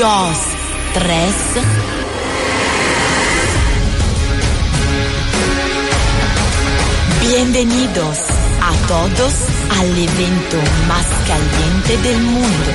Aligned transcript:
dos, 0.00 0.36
tres. 0.94 1.34
Bienvenidos 7.20 8.18
a 8.62 8.72
todos 8.88 9.34
al 9.78 9.90
evento 9.90 10.56
más 10.88 11.04
caliente 11.28 12.08
del 12.08 12.22
mundo. 12.22 12.70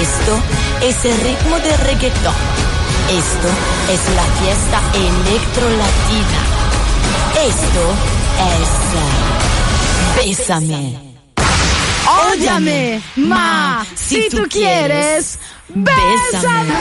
Esto 0.00 0.40
es 0.82 1.04
el 1.04 1.20
ritmo 1.20 1.58
de 1.58 1.76
reggaetón. 1.78 2.34
Esto 3.10 3.48
es 3.90 4.00
la 4.14 4.26
fiesta 4.40 4.80
electro 4.94 5.68
latina. 5.68 6.40
Esto 7.44 7.82
es 8.54 10.26
Bésame. 10.26 11.09
Ódiame, 12.32 13.02
ma 13.16 13.84
si 13.94 14.28
tú 14.28 14.42
quieres, 14.48 15.38
bésame. 15.68 16.74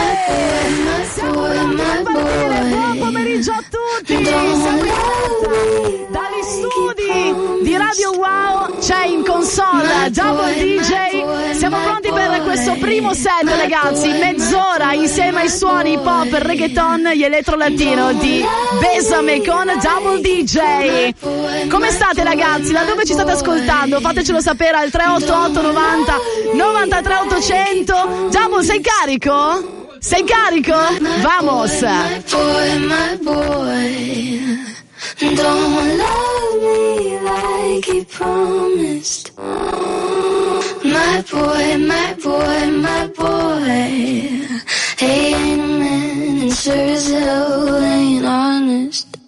Buon 2.72 3.00
pomeriggio 3.00 3.54
a 3.54 3.62
tutti. 3.64 4.16
Di 7.64 7.76
Radio 7.76 8.12
Wow 8.12 8.78
c'è 8.80 9.06
in 9.06 9.26
console 9.26 10.12
Double 10.12 10.54
DJ. 10.54 11.56
Siamo 11.58 11.78
pronti 11.82 12.12
per 12.12 12.44
questo 12.44 12.76
primo 12.80 13.16
set, 13.16 13.46
ragazzi. 13.46 14.10
Mezz'ora 14.10 14.94
insieme 14.94 15.42
ai 15.42 15.50
suoni 15.50 15.94
hip 15.94 16.06
hop, 16.06 16.32
reggaeton 16.32 17.08
e 17.08 17.24
elettro 17.24 17.56
latino 17.56 18.14
di 18.14 18.46
Besame 18.80 19.44
con 19.44 19.72
Double 19.82 20.22
DJ. 20.22 21.68
Come 21.68 21.90
state, 21.90 22.24
ragazzi? 22.24 22.72
Da 22.72 22.84
dove 22.84 23.04
ci 23.06 23.14
state 23.14 23.32
ascoltando? 23.32 24.00
Fatecelo 24.00 24.40
sapere 24.40 24.78
al 24.78 24.92
388 24.92 25.62
90 25.62 26.14
93 26.54 27.16
800. 27.16 28.28
Double, 28.30 28.64
sei 28.64 28.82
carico? 28.82 29.88
Sei 29.98 30.24
carico? 30.24 30.78
Vamos! 31.22 31.84
Don't 35.20 35.98
love 35.98 36.62
me 36.62 37.20
like 37.20 37.86
he 37.86 38.06
promised. 38.06 39.38
My 39.38 41.24
boy, 41.30 41.78
my 41.78 42.14
boy, 42.24 42.72
my 42.72 43.08
boy, 43.08 43.60
he 44.98 45.06
ain't 45.06 45.62
a 45.62 45.68
man 45.68 46.42
and 46.44 46.54
sure 46.54 46.74
as 46.74 47.10
hell 47.10 47.84
ain't 47.84 48.26
honest. 48.26 49.19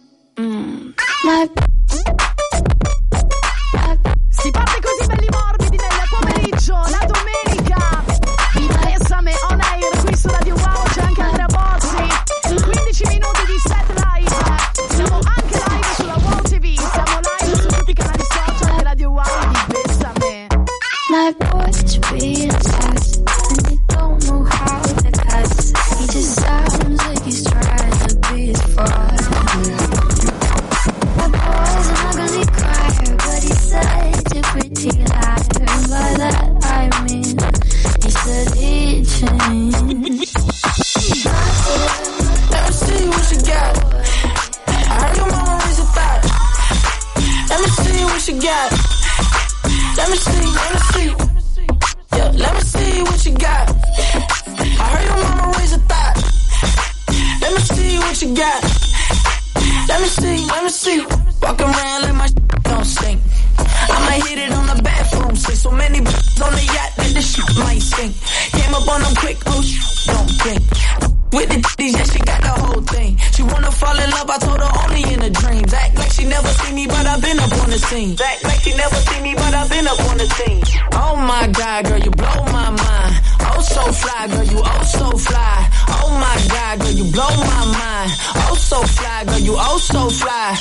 Oh 88.51 88.55
so 88.55 88.83
fly, 88.83 89.23
girl, 89.23 89.39
you 89.39 89.55
oh 89.57 89.77
so 89.77 90.09
fly. 90.09 90.59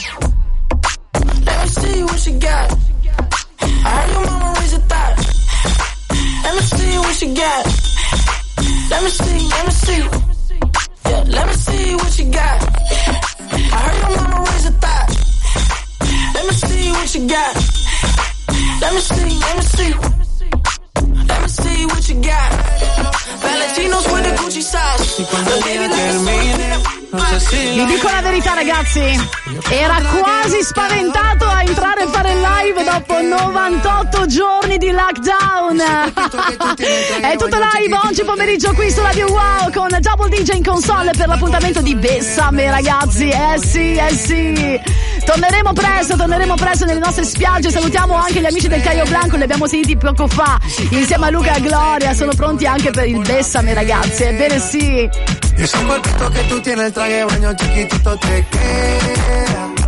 Let 1.45 1.57
me 1.63 1.69
see 1.75 2.03
what 2.05 2.25
you 2.25 2.39
got. 2.39 2.79
I 3.61 3.91
heard 3.91 4.11
your 4.13 4.25
mama 4.27 4.61
raise 4.61 4.75
a 4.75 4.81
thought. 4.91 5.17
Let 6.45 6.55
me 6.55 6.63
see 6.71 6.99
what 7.03 7.17
you 7.23 7.35
got. 7.35 7.67
Let 8.91 9.03
me 9.03 9.11
see, 9.11 9.41
let 9.55 9.67
me 9.67 9.73
see. 9.73 10.03
Yeah, 11.11 11.23
let 11.35 11.47
me 11.49 11.55
see 11.67 11.97
what 11.97 12.19
you 12.21 12.27
got. 12.31 12.59
I 13.51 13.79
heard 13.85 13.99
your 14.03 14.23
mama 14.23 14.39
raise 14.51 14.67
a 14.67 14.75
thought. 14.83 15.09
Let 16.37 16.45
me 16.47 16.55
see 16.63 16.93
what 16.93 17.15
you 17.17 17.23
got. 17.27 17.55
Let 18.83 18.95
me 18.95 19.01
see, 19.01 19.31
let 19.47 19.55
me 19.59 19.65
see. 19.75 19.93
Let 21.27 21.43
me 21.43 21.49
see 21.49 21.87
what 21.87 22.09
you 22.09 22.17
got. 22.23 22.51
Valentinos 23.43 24.07
with 24.13 24.25
the 24.27 24.33
Gucci 24.39 24.63
sauce. 24.63 25.19
But 25.19 25.65
baby, 25.65 25.89
let 25.89 26.95
me 26.95 27.00
Vi 27.13 27.85
dico 27.87 28.09
la 28.09 28.21
verità 28.23 28.55
ragazzi, 28.55 29.01
era 29.69 30.01
quasi 30.01 30.63
spaventato 30.63 31.45
a 31.45 31.63
entrare 31.63 32.05
e 32.05 32.07
fare 32.07 32.35
live 32.35 32.85
dopo 32.85 33.21
98 33.21 34.27
giorni 34.27 34.79
di 34.79 34.93
lockdown. 34.93 35.81
È 37.21 37.37
tutto 37.37 37.59
live 37.59 37.99
oggi 38.05 38.23
pomeriggio 38.23 38.73
qui 38.75 38.93
su 38.93 39.01
Radio 39.01 39.27
Wow 39.29 39.73
con 39.73 39.89
Double 39.99 40.29
DJ 40.29 40.59
in 40.59 40.65
console 40.65 41.11
per 41.17 41.27
l'appuntamento 41.27 41.81
di 41.81 41.97
Bessame 41.97 42.71
ragazzi. 42.71 43.29
Eh 43.29 43.59
sì, 43.61 43.97
eh 43.97 44.15
sì. 44.15 44.81
Torneremo 45.31 45.73
presto, 45.73 46.17
torneremo 46.17 46.57
presto 46.57 46.85
nelle 46.85 46.99
nostre 46.99 47.25
spiagge. 47.25 47.71
Salutiamo 47.71 48.15
anche 48.15 48.41
gli 48.41 48.47
amici 48.47 48.67
del 48.67 48.83
Caio 48.83 49.05
Blanco, 49.05 49.37
li 49.37 49.45
abbiamo 49.45 49.69
sentiti 49.69 49.97
poco 49.97 50.27
fa. 50.27 50.59
Insieme 50.91 51.27
a 51.27 51.31
Luca 51.31 51.55
e 51.55 51.61
Gloria, 51.61 52.13
sono 52.15 52.33
pronti 52.35 52.67
anche 52.67 52.91
per 52.91 53.07
il 53.07 53.21
Bessame 53.21 53.73
ragazzi. 53.73 54.25
Ebbene 54.25 54.59
sì. 54.59 55.09
Ese 55.57 55.79
cuerpito 55.85 56.31
que 56.31 56.43
tú 56.49 56.61
tienes, 56.61 56.87
el 56.87 56.93
traje 56.93 57.19
de 57.19 57.25
baño 57.27 57.55
chiquitito 57.55 58.19
te 58.19 58.45
queda. 58.51 59.80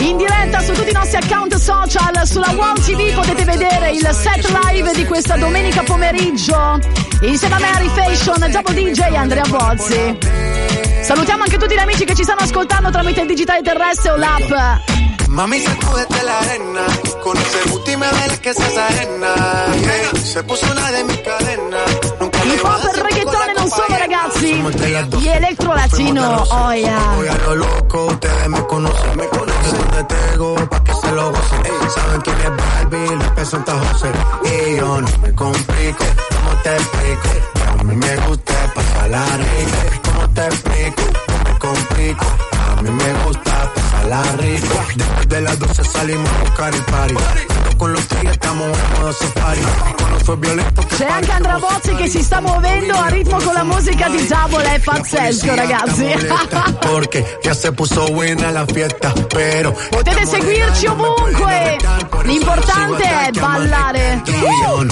In 0.00 0.16
diretta 0.16 0.60
su 0.60 0.72
tutti 0.72 0.90
i 0.90 0.92
nostri 0.92 1.18
account 1.18 1.54
social, 1.54 2.26
sulla 2.26 2.50
Wow 2.50 2.74
TV 2.74 3.14
potete 3.14 3.44
vedere 3.44 3.90
il 3.90 4.08
set 4.12 4.44
live 4.48 4.92
di 4.92 5.04
questa 5.04 5.36
domenica 5.36 5.84
pomeriggio. 5.84 6.80
Insieme 7.20 7.54
a 7.54 7.58
Mary 7.60 7.88
Fashion, 7.90 8.50
Double 8.50 8.74
DJ 8.74 9.00
e 9.12 9.16
Andrea 9.16 9.44
Bozzi. 9.46 10.18
Salutiamo 11.02 11.44
anche 11.44 11.58
tutti 11.58 11.74
gli 11.74 11.78
amici 11.78 12.04
che 12.04 12.16
ci 12.16 12.24
stanno 12.24 12.40
ascoltando 12.40 12.90
tramite 12.90 13.20
il 13.20 13.28
digitale 13.28 13.62
terrestre 13.62 14.10
o 14.10 14.16
l'app. 14.16 14.96
Mami, 15.28 15.60
sacúdete 15.60 16.22
la 16.22 16.38
arena. 16.38 16.84
Con 17.22 17.36
ese 17.36 17.68
booty 17.68 17.96
me 17.96 18.08
duele 18.08 18.38
que 18.40 18.52
seas 18.52 18.76
ajena. 18.76 19.34
Yeah. 19.76 20.16
Se 20.24 20.42
puso 20.42 20.66
una 20.70 20.90
de 20.90 21.04
mis 21.04 21.20
cadenas. 21.20 22.16
Nunca 22.18 22.44
le 22.44 22.56
las 24.76 25.10
dos. 25.10 25.22
Gli 25.22 25.28
electro 25.28 25.74
latino, 25.74 26.44
oh 26.50 26.72
yeah. 26.74 27.14
Voy 27.16 27.28
a 27.28 27.34
lo 27.38 27.54
loco, 27.56 28.06
ustedes 28.06 28.48
me 28.48 28.60
conocen, 28.66 29.16
me 29.16 29.26
conocen. 29.28 29.78
Donde 29.78 30.04
tengo 30.04 30.54
pa' 30.68 30.84
que 30.84 30.94
se 30.94 31.12
lo 31.12 31.30
gocen. 31.30 31.66
Ey, 31.66 31.88
Saben 31.94 32.20
quién 32.20 32.36
es 32.36 32.50
Barbie, 32.56 33.16
los 33.16 33.28
pesos 33.32 33.48
Santa 33.50 33.72
José. 33.72 34.10
Y 34.44 34.76
yo 34.76 35.00
no 35.00 35.08
me 35.22 35.34
complico, 35.34 36.04
¿cómo 36.34 36.62
te 36.62 36.74
explico? 36.74 37.28
Que 37.54 37.80
a 37.80 37.84
mí 37.84 37.96
me 37.96 38.16
gusta 38.26 38.54
pasarla 38.74 39.24
rico. 39.36 40.10
¿Cómo 40.12 40.28
te 40.34 40.44
explico? 40.46 41.02
No 41.28 41.50
me 41.50 41.58
complico. 41.58 42.26
A 42.78 42.82
mí 42.82 42.90
me 42.90 43.12
gusta 43.24 43.72
pasarla 43.74 44.22
rico. 44.36 44.78
Después 44.94 45.28
de 45.28 45.40
las 45.40 45.58
12 45.58 45.84
salimos 45.84 46.30
a 46.30 46.38
buscar 46.38 46.72
el 46.72 46.82
party. 46.82 47.14
Ando 47.56 47.78
con 47.78 47.92
los 47.92 48.06
tigres, 48.06 48.32
estamos 48.32 48.66
en 48.66 49.00
modo 49.00 49.12
safari. 49.12 49.60
Cuando 49.98 50.18
fue 50.20 50.36
violento 50.36 50.82
che 50.82 50.96
C'è 50.96 51.06
anche 51.06 51.32
Andrea 51.32 51.58
Bozzi 51.58 51.94
che 51.96 52.08
si 52.08 52.22
sta 52.22 52.40
muovendo 52.40 52.94
a 52.94 53.08
ritmo 53.08 53.36
con 53.38 53.52
la 53.52 53.64
musica 53.64 54.08
di 54.08 54.24
Double, 54.28 54.74
è 54.74 54.78
pazzesco 54.78 55.54
ragazzi. 55.56 56.06
Potete 59.90 60.26
seguirci 60.26 60.86
ovunque. 60.86 61.76
L'importante 62.22 63.02
è 63.02 63.30
ballare. 63.32 64.22
Yo 64.24 64.86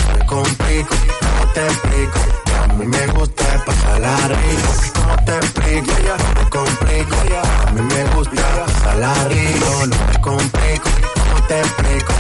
no 2.77 2.85
me 2.85 2.85
complico, 2.85 2.85
te 2.85 2.85
explico? 2.85 2.85
A 2.85 2.85
mí 2.85 2.87
me 2.87 3.07
gusta 3.07 3.59
pasarla 3.65 4.27
rico. 4.29 4.73
¿Cómo 4.95 5.17
te 5.25 5.37
explico? 5.37 5.93
No 5.97 6.43
me 6.43 6.51
complico. 6.51 7.17
A 7.67 7.71
mí 7.73 7.81
me 7.83 8.05
gusta 8.15 8.43
pasarla 8.67 9.15
rico. 9.29 9.87
No 9.87 9.97
me 10.07 10.21
complico. 10.21 10.89
¿Cómo 11.15 11.47
te 11.47 11.61
explico? 11.61 12.13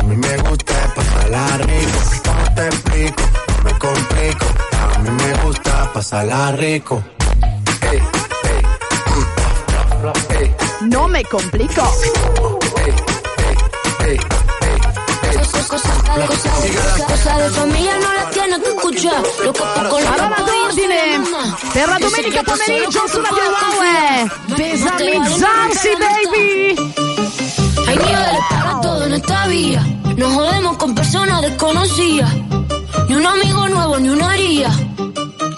A 0.00 0.02
mí 0.04 0.16
me 0.16 0.36
gusta 0.38 0.74
pasarla 0.94 1.58
rico. 1.58 1.98
¿Cómo 2.24 2.54
te 2.54 2.66
explico? 2.66 3.22
No 3.56 3.62
me 3.64 3.78
complico. 3.78 4.46
A 4.94 4.98
mí 4.98 5.10
me 5.10 5.44
gusta 5.44 5.92
pasarla 5.92 6.52
rico. 6.52 7.02
Ey, 7.90 7.98
ey, 7.98 8.62
mm, 9.12 10.42
ey, 10.42 10.54
No 10.88 11.08
me 11.08 11.24
complico. 11.24 11.82
Cosa 15.68 17.38
de 17.38 17.50
familia 17.50 17.94
no 17.98 18.12
la 18.12 18.30
tienes 18.30 18.58
que 18.58 18.68
escuchar. 18.68 19.22
Lo 19.44 19.52
que 19.52 19.60
tú 19.60 19.88
con 19.90 20.04
la 20.04 20.10
Parola 20.10 20.36
d'ordine 20.46 21.20
per 21.74 21.88
la 21.88 21.98
domenica 21.98 22.42
pomeriggio 22.42 23.00
su 23.08 23.20
Radio 23.20 23.44
Wow 23.54 23.82
è 23.82 24.26
Besamizzarsi 24.56 25.88
baby 26.02 26.92
Hay 27.86 27.96
niveles 27.96 28.40
para 28.50 28.80
todo 28.80 29.04
en 29.06 29.14
esta 29.14 29.46
vía. 29.46 29.86
Nos 30.16 30.32
jodemos 30.32 30.76
con 30.76 30.94
personas 30.94 31.42
desconocidas. 31.42 32.32
Ni 33.08 33.14
un 33.16 33.26
amigo 33.26 33.68
nuevo, 33.68 33.98
ni 33.98 34.08
una 34.08 34.30
haría. 34.32 34.70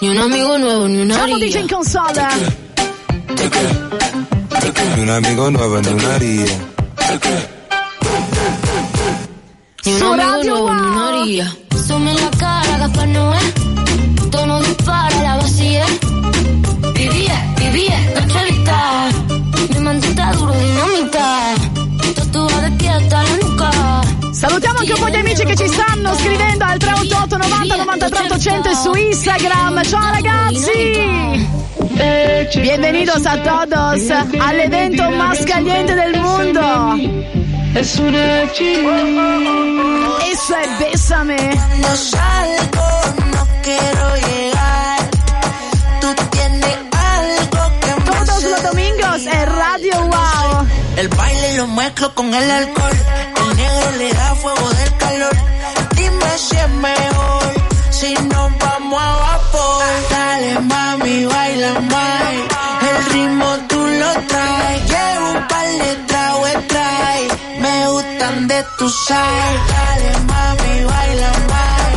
Ni 0.01 0.09
un 0.09 0.17
amigo 0.17 0.57
nuevo, 0.57 0.87
ni 0.87 1.01
una 1.01 1.15
Ciao 1.15 1.25
DJ 1.27 1.35
haría. 1.35 1.59
in 1.61 1.67
console 1.67 2.21
Un 4.97 5.09
amigo 5.09 5.51
nuevo 5.51 5.77
en 5.79 5.93
una 5.93 6.15
haría. 6.15 6.45
Su 9.85 9.91
amigo 9.91 10.15
Radio 10.15 10.61
Wow. 10.61 10.71
haría. 10.71 11.55
En 11.87 12.05
la 12.15 12.31
cara, 12.39 12.77
Gaspar 12.79 13.07
Noé. 13.07 13.37
Tono 14.31 14.59
dispara, 14.59 15.21
la 15.21 15.35
vacía. 15.37 15.85
Vivía, 16.95 17.53
vivía, 17.59 17.99
noche 18.15 18.45
vista. 18.49 19.09
Mi 19.69 19.79
mantita 19.81 20.31
duro, 20.31 20.53
dinamita. 20.53 21.53
De 22.31 22.65
aquí 22.65 22.87
hasta 22.87 23.23
la 23.23 23.35
nuca. 23.43 23.71
Salutiamo 24.33 24.79
anche 24.79 24.93
un 24.93 24.99
po' 25.01 25.09
gli 25.09 25.15
amici 25.17 25.45
che 25.45 25.55
ci 25.55 25.67
stanno 25.67 26.15
scrivendo 26.15 26.65
al 26.65 26.79
388 26.79 27.37
90 27.37 27.75
93 27.75 28.23
800 28.25 28.69
e 28.69 28.75
su 28.75 28.95
Instagram. 28.95 29.83
Ciao 29.83 30.11
ragazzi! 30.11 31.47
Bienvenidos 32.59 33.23
a 33.27 33.37
todos 33.37 34.09
al 34.09 34.59
evento 34.59 35.11
más 35.11 35.45
caliente 35.45 35.93
del 35.93 36.19
mundo. 36.19 37.44
Eso 37.75 38.07
es 38.07 38.55
Bésame. 40.79 41.35
Cuando 41.35 41.95
salgo 41.97 42.87
no 43.33 43.47
quiero 43.63 44.15
llegar. 44.15 45.09
Tú 45.99 46.15
tienes 46.31 46.77
algo 46.91 47.79
que 47.81 47.95
me 47.95 48.25
Todos 48.25 48.43
los 48.43 48.63
domingos 48.63 49.25
en 49.25 49.55
Radio 49.57 49.93
Wow. 50.03 50.67
El 50.95 51.07
baile 51.09 51.57
lo 51.57 51.67
mezclo 51.67 52.15
con 52.15 52.33
el 52.33 52.49
alcohol. 52.49 52.97
El 53.41 53.57
negro 53.57 53.91
le 53.97 54.13
da 54.13 54.35
fuego 54.35 54.69
del 54.69 54.97
calor. 54.97 55.35
Dime 55.95 56.37
si 56.37 56.55
es 56.55 56.69
mejor. 56.69 57.53
Si 57.89 58.13
nos 58.13 58.57
vamos 58.57 59.01
a 59.01 59.15
vapor. 59.17 59.83
Dale 60.11 60.59
mami, 60.61 61.25
baila 61.25 61.79
más. 61.81 62.33
El 62.89 63.05
ritmo 63.11 63.57
tú 63.67 63.79
lo 63.85 64.11
traes. 64.27 64.89
Llevo 64.89 65.31
un 65.31 65.47
par 65.47 65.67
de 65.67 66.14
tu 68.77 68.87
side. 68.89 69.59
Dale 69.71 70.11
mami, 70.29 70.73
baila 70.89 71.31
más. 71.49 71.93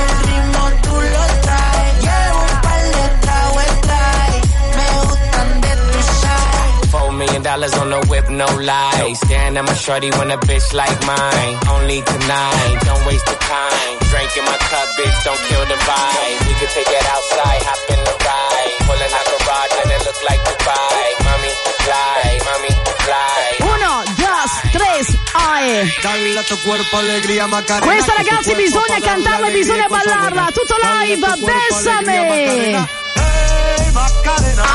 El 0.00 0.12
ritmo 0.28 0.64
tú 0.84 0.94
lo 1.14 1.24
traes. 1.44 1.94
Llevo 2.04 2.40
un 2.40 2.56
par 2.64 2.82
de. 2.94 3.04
Me 4.76 4.88
gustan 5.06 5.48
de 5.60 5.72
tu 5.92 6.00
side. 6.20 6.88
Four 6.92 7.12
million 7.12 7.42
dollars 7.42 7.74
on 7.74 7.90
the 7.90 8.00
whip, 8.08 8.26
no 8.30 8.46
lie. 8.46 9.14
Staring 9.24 9.56
at 9.56 9.64
my 9.64 9.74
shorty 9.74 10.10
when 10.10 10.30
a 10.30 10.38
bitch 10.38 10.72
like 10.72 10.98
mine. 11.06 11.58
Only 11.68 12.02
tonight, 12.02 12.76
don't 12.84 13.04
waste 13.06 13.26
the 13.26 13.36
time. 13.36 13.98
Drink 14.10 14.36
in 14.36 14.44
my 14.44 14.58
cup, 14.70 14.88
bitch, 14.98 15.24
don't 15.24 15.42
kill 15.48 15.64
the 15.66 15.78
vibe. 15.88 16.38
We 16.48 16.54
can 16.60 16.68
take 16.74 16.88
it 16.88 17.04
outside, 17.06 17.19
Questa 27.80 28.14
ragazzi 28.16 28.54
bisogna 28.54 28.98
cantarla 29.00 29.48
e 29.48 29.52
bisogna 29.52 29.86
ballarla. 29.86 30.48
Tutto 30.50 30.76
live, 30.80 31.26
bésame. 31.44 32.88
Macarena. 33.92 34.70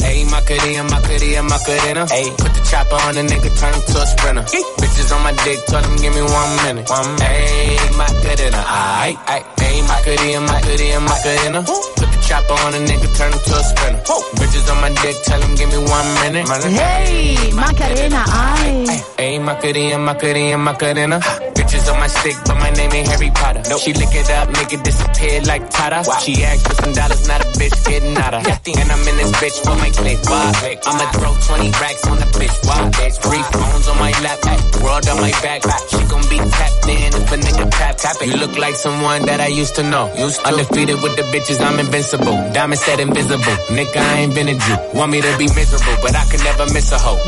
Hey, 0.00 0.24
Macarena. 0.24 1.42
Macarena. 1.42 2.06
Ayy, 2.10 2.30
put 2.36 2.52
the 2.52 2.60
chopper 2.68 2.96
on 3.06 3.14
the 3.14 3.22
nigga, 3.22 3.50
turn 3.56 3.72
him 3.72 3.82
to 3.86 4.00
a 4.00 4.06
sprinter. 4.06 4.44
Bitches 4.78 5.12
on 5.14 5.22
my 5.22 5.32
dick, 5.44 5.64
tell 5.66 5.80
them 5.80 5.96
give 5.96 6.12
me 6.12 6.22
one 6.22 6.56
minute. 6.64 6.88
One 6.90 7.14
minute. 7.14 7.22
Ayy, 7.22 7.96
Macarena, 7.96 8.64
aight, 8.98 9.18
aight. 9.26 9.44
Ayy, 9.58 9.82
Macarena, 9.86 10.40
Macarena, 10.40 11.00
Macarena. 11.00 11.62
Put 11.62 11.96
the 11.96 12.06
chopper 12.26 12.56
on 12.64 12.72
the 12.72 12.78
nigga, 12.78 13.08
turn 13.16 13.32
him 13.32 13.42
to 13.42 13.54
a 13.54 13.62
sprinter. 13.62 14.18
Bitches 14.38 14.66
on 14.72 14.78
my 14.80 14.90
dick, 15.02 15.16
tell 15.24 15.40
them 15.40 15.54
give 15.56 15.68
me 15.70 15.78
one 15.78 16.08
minute. 16.22 16.48
Hey, 16.48 17.50
Macarena, 17.52 18.22
ae. 18.26 19.02
Ayy, 19.18 19.38
Macarena, 19.42 19.98
Macarena, 19.98 20.58
Macarena. 20.58 21.18
Bitches 21.54 21.92
on 21.92 21.98
my 21.98 22.06
stick, 22.06 22.36
but 22.46 22.56
my 22.58 22.70
name 22.70 22.92
ain't 22.92 23.08
Harry 23.08 23.30
Potter. 23.30 23.62
She 23.78 23.92
lick 23.92 24.14
it 24.14 24.30
up, 24.30 24.48
make 24.50 24.72
it 24.72 24.82
disappear 24.84 25.42
like 25.42 25.68
Tata. 25.70 26.02
She 26.20 26.42
asked 26.44 26.66
for 26.66 26.74
some 26.74 26.92
dollars, 26.92 27.26
not 27.28 27.40
a 27.40 27.48
bitch 27.58 27.76
getting 27.86 28.16
out 28.16 28.34
of. 28.34 28.46
And 28.46 28.88
I'm 28.90 29.02
in 29.08 29.16
this 29.16 29.32
bitch 29.42 29.58
for 29.64 29.76
my 29.76 29.90
click. 29.90 30.18
Why? 30.26 30.78
I'ma 30.86 31.06
throw 31.12 31.34
20 31.56 31.70
racks 31.82 32.06
on 32.06 32.16
the 32.18 32.28
bitch. 32.38 32.56
Why? 32.66 32.90
Three 33.22 33.42
phones 33.52 33.88
on 33.88 33.98
my 33.98 34.10
lap, 34.22 34.38
world 34.82 35.08
on 35.08 35.20
my 35.20 35.30
back. 35.42 35.62
She 35.90 36.02
gon' 36.10 36.26
be 36.28 36.38
tapped 36.38 36.88
in 36.88 37.10
if 37.14 37.32
a 37.32 37.36
nigga 37.36 37.70
tap 37.70 37.96
tap 37.96 38.16
it. 38.20 38.26
You 38.28 38.36
look 38.36 38.56
like 38.58 38.74
someone 38.74 39.26
that 39.26 39.40
I 39.40 39.46
used 39.48 39.76
to 39.76 39.82
know. 39.82 40.12
Used 40.16 40.40
to. 40.40 40.48
Undefeated 40.48 41.00
with 41.02 41.14
the 41.16 41.22
bitches, 41.32 41.60
I'm 41.60 41.78
invincible. 41.78 42.21
Diamond 42.52 42.80
said 42.80 43.00
invisible. 43.00 43.56
Nigga, 43.74 43.96
I 43.96 44.20
ain't 44.20 44.34
been 44.34 44.48
a 44.48 44.54
Jew. 44.54 44.76
Want 44.94 45.10
me 45.10 45.20
to 45.20 45.36
be 45.38 45.46
miserable, 45.50 45.96
but 46.02 46.14
I 46.14 46.24
could 46.30 46.42
never 46.44 46.66
miss 46.72 46.92
a 46.92 46.98
hoe. 46.98 47.18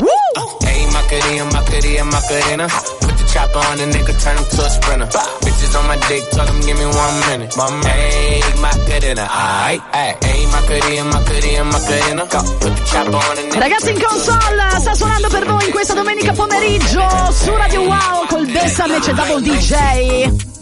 Ayy, 0.62 0.86
Macarena, 0.92 1.44
Macarena, 1.50 2.04
Macarena. 2.04 2.66
Put 3.00 3.18
the 3.18 3.24
chopper 3.32 3.58
on 3.58 3.76
the 3.78 3.86
nigga, 3.90 4.14
turn 4.22 4.36
him 4.36 4.44
to 4.44 4.60
a 4.62 4.70
sprinter. 4.70 5.06
Bitches 5.42 5.74
on 5.78 5.86
my 5.86 5.96
dick, 6.06 6.22
tell 6.30 6.46
him 6.46 6.60
give 6.60 6.78
me 6.78 6.86
one 6.86 7.16
minute. 7.26 7.50
Ayy, 7.56 8.60
Macarena, 8.60 9.26
aight, 9.26 9.82
aight. 9.92 10.16
Ayy, 10.22 10.46
Macarena, 10.52 11.04
Macarena, 11.10 11.64
Macarena. 11.64 12.24
Put 12.60 12.72
the 12.76 12.82
chopper 12.86 13.16
on 13.16 13.36
the 13.36 13.42
nigga. 13.42 13.60
Ragazzi 13.60 13.90
in 13.90 14.00
console 14.00 14.80
sta 14.80 14.94
suonando 14.94 15.28
per 15.28 15.44
voi 15.46 15.64
in 15.66 15.70
questa 15.72 15.94
domenica 15.94 16.32
pomeriggio 16.32 17.32
su 17.32 17.54
Radio 17.56 17.82
Wow 17.82 18.26
col 18.28 18.46
Bessame 18.46 19.00
c'è 19.00 19.12
Double 19.12 19.42
DJ. 19.42 20.53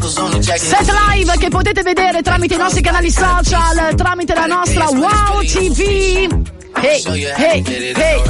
Set 0.00 0.90
live 0.90 1.36
che 1.38 1.48
potete 1.48 1.82
vedere 1.82 2.22
tramite 2.22 2.54
i 2.54 2.56
nostri 2.56 2.80
canali 2.80 3.10
social, 3.10 3.94
tramite 3.94 4.32
la 4.34 4.46
nostra 4.46 4.88
Wow 4.88 5.42
TV. 5.42 6.50
Hey, 6.80 7.02
hey, 7.36 7.62
hey. 7.94 8.22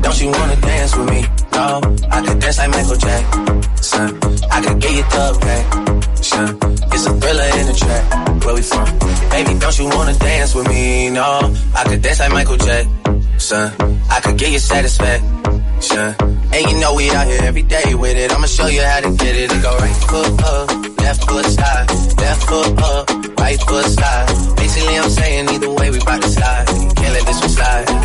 Don't 0.00 0.20
you 0.20 0.30
wanna 0.30 0.56
dance 0.56 0.96
with 0.96 1.10
me? 1.10 1.22
No, 1.52 1.80
I 2.10 2.22
could 2.22 2.38
dance 2.40 2.58
like 2.58 2.70
Michael 2.70 2.96
Jackson. 2.96 4.18
I 4.50 4.60
could 4.62 4.80
get 4.80 4.92
you 4.92 5.02
the 5.02 6.01
reaction. 6.22 6.58
It's 6.92 7.06
a 7.06 7.12
thriller 7.20 7.50
in 7.58 7.66
the 7.66 7.74
track. 7.74 8.44
Where 8.44 8.54
we 8.54 8.62
from? 8.62 8.84
Baby, 9.30 9.58
don't 9.58 9.78
you 9.78 9.86
wanna 9.86 10.14
dance 10.14 10.54
with 10.54 10.68
me? 10.68 11.10
No, 11.10 11.54
I 11.74 11.84
could 11.84 12.02
dance 12.02 12.20
like 12.20 12.32
Michael 12.32 12.56
Jackson. 12.56 13.72
I 14.10 14.20
could 14.22 14.38
get 14.38 14.52
you 14.52 14.58
satisfaction. 14.58 16.14
And 16.54 16.70
you 16.70 16.78
know 16.80 16.94
we 16.94 17.10
out 17.10 17.26
here 17.26 17.42
every 17.42 17.62
day 17.62 17.94
with 17.94 18.16
it. 18.16 18.32
I'ma 18.32 18.46
show 18.46 18.66
you 18.66 18.82
how 18.82 19.00
to 19.00 19.10
get 19.16 19.36
it. 19.36 19.50
It 19.50 19.62
go 19.62 19.76
right 19.76 19.96
foot 20.10 20.42
up, 20.42 20.98
left 20.98 21.28
foot 21.28 21.46
slide, 21.46 21.86
left 22.18 22.42
foot 22.48 22.82
up, 22.82 23.38
right 23.38 23.60
foot 23.60 23.86
slide. 23.86 24.56
Basically, 24.56 24.98
I'm 24.98 25.10
saying 25.10 25.48
either 25.48 25.70
way 25.70 25.90
we 25.90 25.98
bout 25.98 26.22
to 26.22 26.28
slide. 26.28 26.66
Can't 26.66 27.12
let 27.16 27.26
this 27.26 27.40
one 27.40 27.48
slide. 27.48 28.02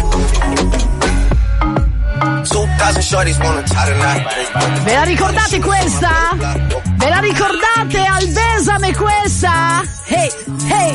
Ve 4.84 4.94
la 4.94 5.04
ricordate 5.04 5.60
questa? 5.60 6.87
Ve 7.00 7.10
la 7.10 7.20
ricordate 7.22 8.00
al 8.16 8.26
Besame 8.38 8.92
questa? 8.94 9.84
Hey, 10.10 10.30
hey. 10.72 10.94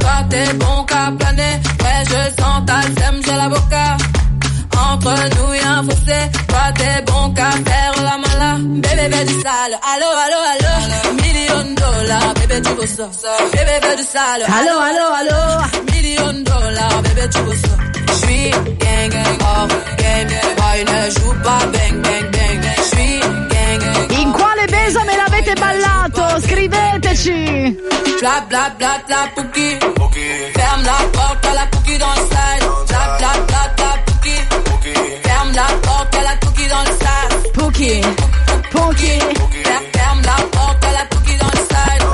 Toi 0.00 0.16
t'es 0.30 0.52
bon 0.54 0.84
qu'à 0.84 1.12
planer, 1.18 1.54
ouais 1.82 2.02
je 2.10 2.42
sens 2.42 2.58
ta 2.66 2.80
sème 2.82 3.22
sur 3.22 3.36
la 3.36 3.48
boca. 3.48 3.96
Entre 4.88 5.14
nous 5.36 5.54
y'a 5.54 5.70
un 5.78 5.82
fossé, 5.84 6.20
toi 6.48 6.64
t'es 6.74 7.02
bon 7.06 7.34
qu'à 7.34 7.50
faire 7.50 7.94
la 8.08 8.16
mala. 8.24 8.50
Bébé 8.60 9.06
fais 9.16 9.24
du 9.24 9.34
sale, 9.44 9.74
allo 9.92 10.08
allo 10.24 10.38
allo. 10.52 10.72
Million 11.22 11.74
dollars, 11.74 12.34
bébé 12.34 12.62
tu 12.62 12.72
veux 12.80 12.86
ça? 12.86 13.08
Bébé 13.52 13.76
fais 13.82 13.96
du 13.96 14.02
sale, 14.02 14.42
Allo, 14.58 14.74
allo, 14.88 15.06
allo. 15.20 15.40
Million 15.92 16.32
dollars, 16.50 17.02
bébé 17.02 17.28
tu 17.30 17.38
veux 17.46 17.56
ça? 17.56 17.74
suis 18.20 18.50
gang 18.50 19.10
gang, 19.10 19.38
oh 19.40 19.66
gang, 20.00 20.32
poi 20.56 20.72
ne 20.90 21.10
joue 21.10 21.34
pas 21.44 21.66
bang 21.72 22.02
bang 22.02 22.35
quale 24.86 24.92
besame 24.92 25.16
l'avete 25.16 25.52
ballato? 25.54 26.40
Scriveteci! 26.40 27.76
Bla 28.20 28.44
bla 28.46 28.74
bla 28.76 29.02
bla 29.06 29.30
Pouki. 29.34 29.78
Ferme 30.52 30.82
la 30.84 31.08
porte 31.10 31.52
la 31.54 31.66
Pouki 31.70 31.96
dans 31.98 32.14
le 32.14 32.20
style. 32.26 32.66
Bla 32.86 33.16
bla 33.18 33.30
bla 33.46 33.72
bla 33.76 34.02
Pouki. 34.04 34.34
Ferme 35.22 35.52
la 35.54 35.66
porte 35.82 36.18
la 36.22 36.36
Pouki 36.38 36.66
dans 36.68 36.82
le 36.82 36.92
style. 36.92 37.34
Fer- 39.62 39.82
Ferme 39.92 40.22
la 40.22 40.36
porte 40.50 40.86
la 40.92 41.04
Pouki 41.10 41.36
dans 41.36 41.50
le 41.50 41.60
style. 41.66 42.04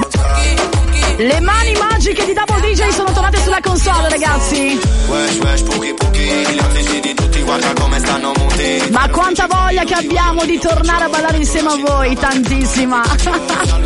Pouki. 0.72 1.24
Le 1.24 1.40
mani 1.40 1.72
magiche 1.74 2.24
di 2.24 2.32
Double 2.32 2.60
DJ 2.60 2.88
sono 2.88 3.12
tornate 3.12 3.40
sulla 3.42 3.60
console, 3.62 4.08
ragazzi. 4.08 4.80
Wesh, 5.08 5.38
wesh, 5.40 5.62
puki, 5.62 5.94
puki, 5.94 6.18
gli 6.20 6.58
altri 6.58 7.00
di 7.00 7.14
tutti, 7.14 7.42
guarda 7.42 7.72
come 7.78 7.98
stanno. 7.98 8.41
Ma 8.90 9.08
quanta 9.08 9.46
voglia 9.46 9.84
che 9.84 9.94
abbiamo 9.94 10.44
di 10.44 10.58
tornare 10.58 11.04
a 11.04 11.08
ballare 11.08 11.38
insieme 11.38 11.70
a 11.70 11.76
voi, 11.76 12.14
tantissima. 12.14 13.02
Saluta, 13.16 13.60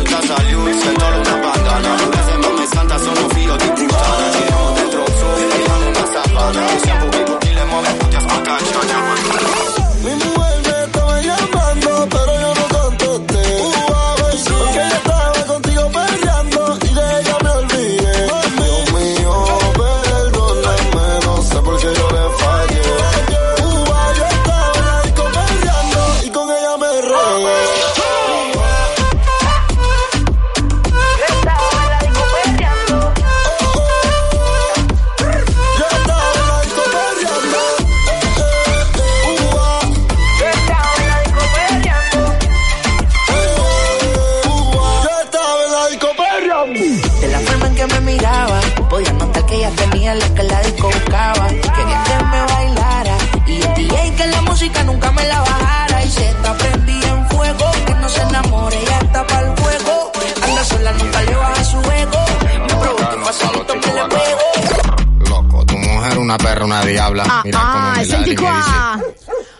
una 66.27 66.35
perra, 66.35 66.65
una 66.65 66.83
diabla. 66.83 67.23
Ah, 67.23 67.41
Mira 67.45 67.59
ah, 67.61 68.03
senti 68.03 68.35
qua. 68.35 68.99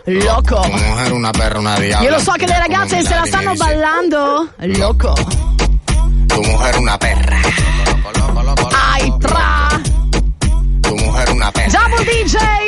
Loco. 0.04 0.60
Tu 0.60 0.68
mujer 0.68 1.12
una 1.12 1.30
perra, 1.30 1.58
una 1.58 1.78
diabla. 1.78 2.06
Io 2.06 2.14
lo 2.14 2.20
so 2.20 2.32
che 2.32 2.46
le 2.46 2.58
ragazze 2.58 3.02
se 3.02 3.14
la 3.14 3.24
stanno 3.24 3.54
ballando. 3.54 4.48
Loco. 4.58 5.14
Tu 6.26 6.42
mujer 6.42 6.76
una 6.76 6.98
perra. 6.98 7.40
Ai 8.92 9.14
tra. 9.18 9.80
Tu 10.80 10.94
mujer 10.94 11.30
una 11.30 11.50
perra. 11.52 11.78
Double 11.78 12.04
DJ. 12.04 12.67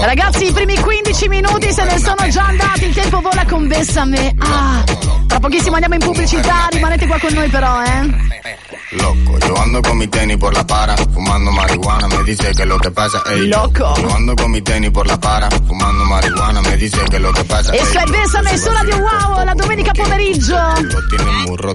Ragazzi, 0.00 0.46
i 0.46 0.52
primi 0.52 0.78
15 0.78 1.28
minuti 1.28 1.72
se 1.72 1.84
ne 1.84 1.98
sono 1.98 2.28
già 2.28 2.46
andati. 2.46 2.84
Il 2.86 2.94
tempo 2.94 3.20
vola 3.20 3.44
con 3.46 3.66
Bessame. 3.66 4.34
Ah, 4.38 4.84
tra 5.26 5.38
pochissimo 5.40 5.74
andiamo 5.74 5.94
in 5.94 6.00
pubblicità. 6.00 6.68
Rimanete 6.70 7.06
qua 7.06 7.18
con 7.18 7.32
noi, 7.32 7.48
però, 7.48 7.82
eh. 7.82 8.26
Loco, 8.90 9.38
yo 9.46 9.54
ando 9.56 9.80
con 9.82 9.96
mi 9.98 10.08
tenis 10.08 10.36
por 10.38 10.54
la 10.54 10.64
para, 10.64 10.96
fumando 10.96 11.50
marihuana, 11.50 12.06
me 12.08 12.22
dice 12.24 12.52
que 12.52 12.64
lo 12.64 12.78
que 12.78 12.90
pasa, 12.90 13.22
ey. 13.26 13.46
Loco. 13.48 13.94
Yo 14.00 14.14
ando 14.14 14.34
con 14.34 14.50
mi 14.50 14.62
tenis 14.62 14.90
por 14.90 15.06
la 15.06 15.18
para, 15.18 15.50
fumando 15.50 16.04
marihuana, 16.04 16.62
me 16.62 16.76
dice 16.76 16.98
que 17.10 17.18
lo 17.18 17.30
que 17.32 17.44
pasa, 17.44 17.72
ey. 17.72 17.80
Esto 17.80 17.98
è 17.98 18.04
Bessame 18.06 18.56
su 18.56 18.70
Radio 18.70 18.96
Wow 18.96 19.38
la 19.48 19.54
domenica 19.54 19.92
pomeriggio. 19.92 20.56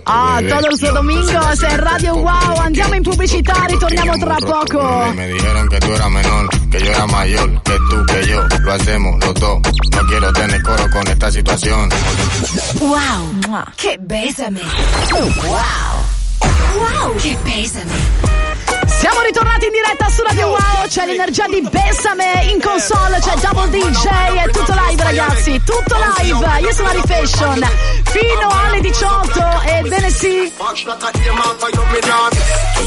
Ah, 0.05 0.39
todos 0.47 0.79
los 0.81 0.93
domingos 0.93 1.63
en 1.63 1.77
Radio 1.79 2.13
Wow. 2.15 2.57
Andiamo 2.59 2.93
in 2.93 3.01
pubblicità, 3.01 3.65
ritorniamo 3.67 4.17
tra 4.17 4.35
poco. 4.35 5.11
Me 5.15 5.27
dijeron 5.27 5.67
que 5.69 5.79
tú 5.79 5.91
eras 5.93 6.11
menor, 6.11 6.49
que 6.69 6.79
yo 6.79 6.91
era 6.91 7.07
mayor, 7.07 7.61
que 7.63 7.77
tú, 7.89 8.05
que 8.13 8.27
yo, 8.27 8.47
lo 8.61 8.73
hacemos 8.73 9.19
los 9.25 9.33
dos. 9.35 9.59
No 9.91 10.07
quiero 10.07 10.31
tener 10.33 10.61
coro 10.61 10.89
con 10.91 11.07
esta 11.07 11.31
situación. 11.31 11.89
Wow, 12.79 13.65
che 13.75 13.97
besame. 13.99 14.61
Wow. 15.11 15.59
Wow, 16.75 17.17
che 17.17 17.37
besame. 17.43 18.42
Siamo 19.03 19.19
ritornati 19.19 19.65
in 19.65 19.71
diretta 19.73 20.07
su 20.07 20.23
Radio 20.23 20.47
Wow, 20.47 20.87
c'è 20.87 21.05
l'energia 21.05 21.45
di 21.47 21.59
Bessame 21.69 22.45
in 22.53 22.61
console, 22.61 23.19
c'è 23.19 23.33
Double 23.41 23.69
DJ, 23.69 24.07
è 24.07 24.49
tutto 24.49 24.73
live 24.87 25.03
ragazzi, 25.03 25.61
tutto 25.65 25.97
live, 26.15 26.59
io 26.61 26.71
sono 26.71 26.87
Ari 26.87 27.01
Fashion, 27.05 27.69
fino 28.05 28.49
alle 28.49 28.79
18, 28.79 29.61
ebbene 29.65 30.09
sì. 30.09 30.53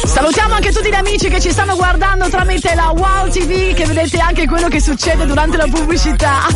Salutiamo 0.07 0.55
anche 0.55 0.73
tutti 0.73 0.89
gli 0.89 0.95
amici 0.95 1.29
che 1.29 1.39
ci 1.39 1.51
stanno 1.51 1.77
guardando 1.77 2.31
tramite 2.31 2.75
la 2.75 2.93
Wow 2.97 3.29
TV, 3.29 3.75
che 3.75 3.85
vedete 3.85 4.19
anche 4.19 4.47
quello 4.47 4.69
che 4.69 4.81
succede 4.81 5.27
durante 5.27 5.59
la 5.59 5.67
pubblicità. 5.71 6.47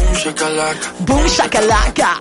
Boom 0.97 1.27
shakalaka. 1.27 2.19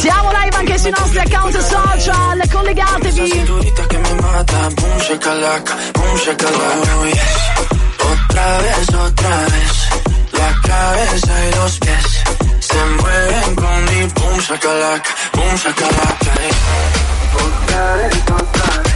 Siamo 0.00 0.30
live 0.32 0.56
anche 0.56 0.78
sui 0.78 0.90
nostri 0.90 1.18
account 1.20 1.58
social, 1.58 2.25
shakalaka, 5.26 5.74
boom 5.94 6.16
shakalaka. 6.24 6.92
Oh, 6.96 7.04
yes. 7.04 7.34
Otra 8.10 8.48
vez, 8.62 8.88
otra 8.94 9.36
vez, 9.52 9.72
la 10.32 10.50
cabeza 10.68 11.32
y 11.46 11.54
los 11.56 11.78
pies 11.78 12.06
se 12.60 12.80
mueven 13.00 13.54
con 13.56 13.84
mi 13.86 14.00
boom 14.14 14.40
shakalaka, 14.40 15.10
boom 15.32 15.56
shakalaka. 15.56 16.30
Otra 17.44 17.96
vez, 17.96 18.14
otra 18.40 18.82
vez. 18.82 18.94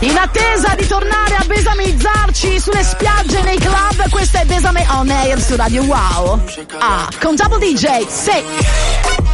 In 0.00 0.18
attesa 0.18 0.74
di 0.74 0.86
tornare 0.88 1.36
a 1.36 1.44
besamizzarci 1.46 2.58
sulle 2.58 2.82
spiagge 2.82 3.40
nei 3.42 3.58
club, 3.58 4.08
questa 4.10 4.40
è 4.40 4.44
Besame 4.44 4.84
On 4.90 5.08
Air 5.08 5.40
su 5.40 5.54
Radio 5.54 5.84
Wow. 5.84 6.40
Ah, 6.78 7.08
con 7.20 7.36
Double 7.36 7.58
DJ, 7.58 8.08
sì. 8.08 9.31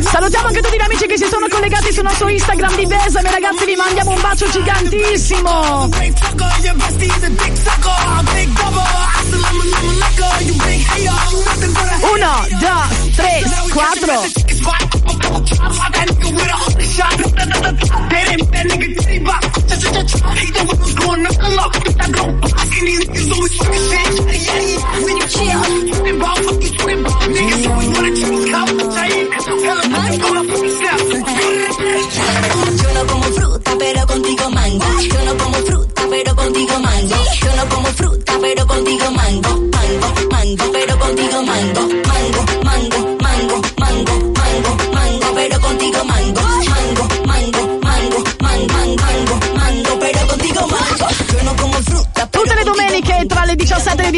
Salutiamo 0.00 0.46
anche 0.46 0.62
tutti 0.62 0.76
gli 0.76 0.82
amici 0.82 1.06
che 1.06 1.18
si 1.18 1.26
sono 1.26 1.46
collegati 1.50 1.92
sul 1.92 2.04
nostro 2.04 2.28
Instagram 2.28 2.74
di 2.76 2.86
Besame, 2.86 3.30
ragazzi, 3.30 3.66
vi 3.66 3.76
mandiamo 3.76 4.12
un 4.12 4.20
bacio 4.22 4.48
gigantissimo! 4.48 5.90
Uno, 12.00 12.46
dos, 12.58 13.10
tres, 13.16 14.43
Yo 32.76 32.92
no 32.92 33.06
como 33.06 33.24
fruta, 33.24 33.72
pero 33.78 34.06
contigo 34.06 34.50
mango. 34.50 35.00
Yo 35.00 35.24
no 35.24 35.36
como 35.36 35.56
fruta, 35.56 36.02
pero 36.10 36.36
contigo 36.36 36.78
mango. 36.80 37.16
Yo 37.40 37.56
no 37.56 37.68
como 37.68 37.88
fruta, 37.88 38.38
pero 38.40 38.66
contigo 38.66 39.10
mango. 39.10 39.48
Mango, 39.72 40.14
mango, 40.30 40.72
pero 40.72 40.98
contigo 40.98 41.42
mango. 41.42 42.03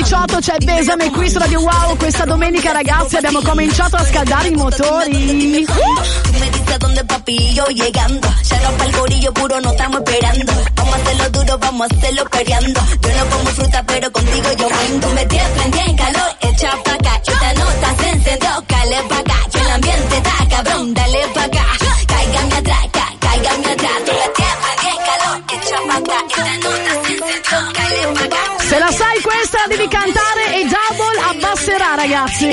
18 0.06 0.38
c'è 0.38 0.56
Besame 0.58 1.10
qui 1.10 1.28
su 1.28 1.36
Radio 1.36 1.58
Wow. 1.62 1.96
Questa 1.96 2.25
domenica, 2.25 2.70
ragazzi, 2.70 3.16
abbiamo 3.16 3.40
cominciato 3.42 3.96
a 3.96 4.04
scaldare 4.04 4.46
i 4.46 4.54
motori. 4.54 5.64
Tú 5.66 6.38
me 6.38 6.48
dices 6.48 6.78
dónde 6.78 7.04
papi 7.04 7.34
y 7.34 7.54
llegando. 7.75 8.28
Ya 8.42 8.60
no 8.60 8.98
gorillo 8.98 9.32
puro, 9.32 9.60
no 9.60 9.70
estamos 9.72 10.00
esperando. 10.04 10.52
Vamos 10.76 10.94
a 10.94 10.96
hacerlo 10.98 11.30
duro, 11.30 11.58
vamos 11.58 11.88
a 11.90 11.96
hacerlo 11.96 12.25
peleando. 12.30 12.80
Yo 13.00 13.08
no 13.16 13.30
como 13.30 13.50
fruta, 13.50 13.82
pero 13.84 14.12
contigo 14.12 14.48
yo 14.56 14.68
vengo. 14.68 15.08
Me 15.08 15.26
tienes 15.26 15.48
prendida 15.48 15.84
en 15.84 15.96
calor, 15.96 16.30
echa 16.40 16.70
pa' 16.84 16.94
acá. 16.94 17.20
Esta 17.26 17.54
nota 17.54 17.94
se 17.98 18.08
encendió, 18.10 18.64
cale 18.68 18.96
pa' 19.08 19.18
acá. 19.18 19.38
Yo 19.52 19.58
el 19.58 19.70
ambiente 19.70 20.22
cabrón, 20.48 20.94
dale 20.94 21.26
pa' 21.34 21.42
acá. 21.42 21.66
Caigan 22.06 22.52
atrás, 22.52 22.86
ca, 22.92 23.06
caigan 23.18 23.64
atrás. 23.66 23.98
Tú 24.06 24.12
me 24.12 24.28
tienes 24.36 24.56
prendida 24.62 24.92
en 24.92 25.02
calor, 25.08 25.36
echa 25.52 25.78
pa' 25.88 25.96
acá. 25.96 26.18
Esta 26.28 26.54
nota 26.62 26.92
se 27.02 27.12
encendió, 27.12 27.72
cale 27.75 28.02
pa' 28.14 28.25
acá. 28.25 28.64
Se 28.68 28.80
la 28.80 28.92
sai, 28.92 29.18
questa 29.20 29.36
devi 29.68 29.88
cantare 29.88 30.61
e 30.61 30.64
Double 30.64 31.20
abbasserà, 31.30 31.94
ragazzi. 31.94 32.50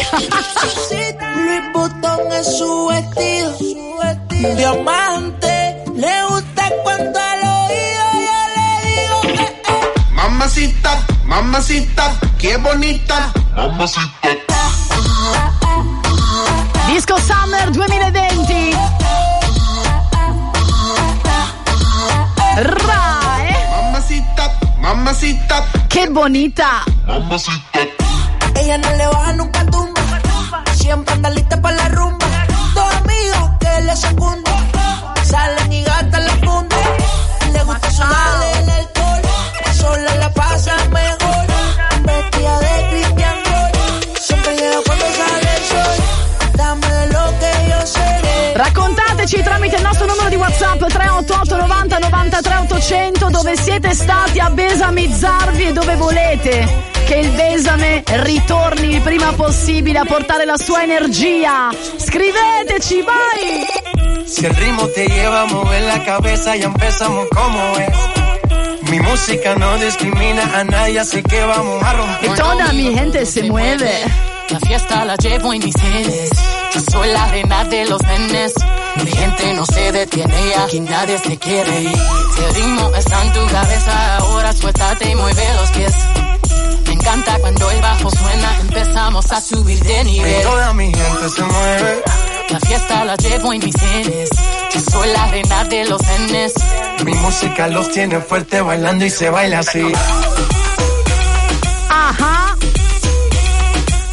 Louis 1.36 1.72
Vuitton 1.74 2.32
es 2.32 2.58
su 2.58 2.88
vestido, 2.88 4.56
diamante. 4.56 5.84
Le 5.96 6.26
gusta 6.28 6.70
cuando 6.84 7.20
al 7.20 7.40
oído 7.44 8.06
yo 8.26 8.40
le 8.56 8.68
digo 8.88 9.18
eh, 9.24 9.62
eh. 9.68 10.12
Mamacita, 10.12 11.06
mamacita, 11.26 12.20
qué 12.40 12.58
bonita. 12.58 13.32
Mamacita. 13.56 14.28
Disco 16.88 17.18
Summer 17.20 17.72
2020. 17.72 18.78
Rae. 22.56 23.13
Mamacita. 25.04 25.68
Che 25.88 26.08
bonita. 26.10 26.86
Ella 28.56 28.78
no 28.78 28.96
le 28.96 29.06
baja 29.08 29.34
nunca 29.34 29.66
tumba. 29.66 30.02
Siempre 30.76 31.14
anda 31.14 31.30
lista 31.30 31.62
para 31.62 31.76
la 31.76 31.90
rumba. 31.90 32.26
Dos 32.74 32.96
amigos 32.96 33.50
que 33.60 33.82
le 33.82 33.96
secundan. 33.98 34.72
Salen 35.26 35.63
90 52.44 52.64
93 52.64 52.64
800 52.68 53.30
dove 53.30 53.56
siete 53.56 53.94
stati 53.94 54.40
a 54.40 54.50
besamizzarvi 54.50 55.68
e 55.68 55.74
dove 55.74 55.96
volete 55.96 56.92
che 57.06 57.16
il 57.16 57.30
besame 57.32 58.04
ritorni 58.06 58.96
il 58.96 59.02
prima 59.02 59.32
possibile 59.34 60.00
a 60.00 60.06
portare 60.06 60.46
la 60.46 60.58
sua 60.58 60.84
energia. 60.84 61.70
Scriveteci, 61.98 63.02
vai! 63.02 64.26
Si 64.26 64.46
el 64.46 64.54
ritmo 64.56 64.88
te 64.90 65.06
lleva 65.08 65.42
a 65.42 65.46
mover 65.46 65.84
la 65.84 66.04
cabeza, 66.04 66.56
ya 66.56 66.66
empezamos 66.66 67.28
como 67.30 67.60
es. 67.78 67.98
Mi 68.90 69.00
música 69.00 69.56
no 69.56 69.78
discrimina 69.78 70.44
a 70.54 70.64
nadie, 70.64 71.00
así 71.00 71.22
que 71.22 71.42
vamos 71.42 71.82
a 71.84 71.94
romper. 71.94 72.32
E 72.32 72.36
toda 72.36 72.74
mi 72.74 72.94
gente 72.94 73.26
se 73.26 73.44
mueve. 73.44 73.92
La 74.50 74.60
fiesta 74.60 75.06
la 75.06 75.16
llevo 75.16 75.54
en 75.54 75.64
mis 75.64 75.76
genes. 75.76 76.30
Yo 76.74 76.82
soy 76.92 77.12
la 77.12 77.28
reina 77.28 77.64
de 77.66 77.86
los 77.86 78.02
nenes. 78.04 78.54
Mi 79.04 79.12
gente 79.12 79.54
no 79.54 79.66
se 79.66 79.92
detiene 79.92 80.48
y 80.48 80.54
aquí 80.54 80.80
nadie 80.80 81.18
se 81.18 81.38
quiere 81.38 81.82
ir. 81.82 81.98
Si 82.36 82.44
el 82.44 82.56
ritmo 82.56 82.92
está 82.96 83.24
en 83.24 83.34
tu 83.34 83.46
cabeza, 83.48 84.18
ahora 84.18 84.54
suéltate 84.54 85.10
y 85.12 85.16
mueve 85.16 85.54
los 85.56 85.72
pies. 85.72 85.94
Me 86.88 86.94
encanta 86.94 87.38
cuando 87.40 87.72
el 87.72 87.82
bajo 87.82 88.10
suena, 88.12 88.58
empezamos 88.62 89.32
a 89.32 89.42
subir 89.42 89.80
de 89.84 90.02
Y 90.02 90.04
nivel. 90.06 90.44
toda 90.44 90.74
mi 90.74 90.86
gente 90.94 91.30
se 91.30 91.44
mueve. 91.44 92.04
La 92.50 92.60
fiesta 92.60 93.06
la 93.06 93.16
llevo 93.16 93.54
en 93.54 93.64
mis 93.66 93.76
genes. 93.76 94.30
Yo 94.74 94.80
soy 94.92 95.10
la 95.10 95.28
reina 95.28 95.64
de 95.66 95.86
los 95.86 96.02
nenes. 96.04 96.54
Mi 97.04 97.14
música 97.16 97.68
los 97.68 97.90
tiene 97.92 98.20
fuerte 98.20 98.62
bailando 98.62 99.06
y 99.06 99.10
se 99.10 99.30
baila 99.30 99.60
así. 99.60 99.92
Ajá. 101.90 102.56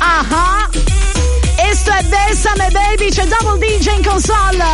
Ajá. 0.00 0.49
È 2.00 2.02
Bessame 2.04 2.70
Baby, 2.70 3.10
c'è 3.10 3.26
Double 3.26 3.58
DJ 3.58 3.96
in 3.96 4.02
console. 4.02 4.64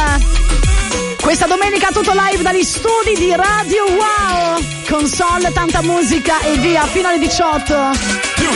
Questa 1.20 1.46
domenica 1.46 1.88
tutto 1.90 2.12
live 2.14 2.40
dagli 2.40 2.62
studi 2.62 3.14
di 3.16 3.34
Radio 3.34 3.82
Wow. 3.82 4.62
Console, 4.88 5.50
tanta 5.50 5.82
musica 5.82 6.40
e 6.42 6.56
via 6.58 6.86
fino 6.86 7.08
alle 7.08 7.18
18. 7.18 7.72
You 7.72 8.50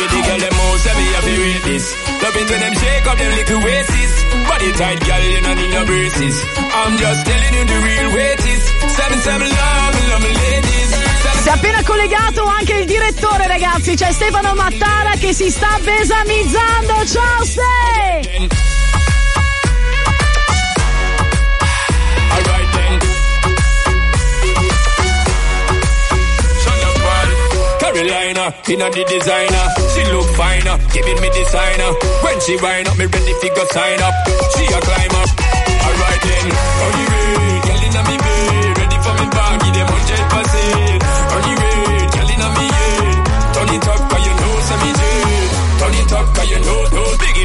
when 2.49 2.61
them 2.61 2.75
shake 2.75 3.07
up 3.09 3.19
them 3.19 3.35
little 3.35 3.61
waists. 3.61 4.25
Body 4.47 4.71
tight 4.73 5.01
girl, 5.05 5.21
you 5.21 5.41
don't 5.41 5.57
need 5.57 5.73
no 5.73 5.85
braces. 5.85 6.45
I'm 6.57 6.97
just 6.97 7.27
telling 7.27 7.55
you 7.55 7.65
the 7.65 7.79
real 7.83 8.15
weight 8.15 8.47
is. 8.47 8.63
Seven 8.95 9.19
seven 9.19 9.49
love, 9.49 10.09
love 10.11 10.23
me 10.23 10.33
ladies. 10.33 11.00
Si 11.43 11.49
è 11.49 11.51
appena 11.51 11.83
collegato 11.83 12.45
anche 12.45 12.75
il 12.75 12.87
direttore, 12.87 13.47
ragazzi. 13.47 13.95
C'è 13.95 14.13
Stefano 14.13 14.55
Mattara 14.55 15.13
che 15.19 15.33
si 15.33 15.51
sta 15.51 15.79
besamizzando. 15.83 17.07
Ciao, 17.07 17.45
Ste! 17.45 18.69
Carolina, 27.93 28.55
in 28.69 28.81
a 28.81 28.89
the 28.89 29.05
designer. 29.05 29.67
She 29.93 30.05
look 30.13 30.27
finer, 30.37 30.79
giving 30.93 31.21
me 31.21 31.29
designer. 31.31 31.93
When 32.23 32.41
she 32.41 32.57
wind 32.57 32.89
up, 32.89 32.97
me 32.97 33.07
ready 33.07 33.35
to 33.41 33.49
go 33.55 33.65
sign 33.73 34.01
up. 34.01 34.15
She 34.57 34.65
a 34.67 34.81
climb 34.81 35.15
up. 35.17 35.70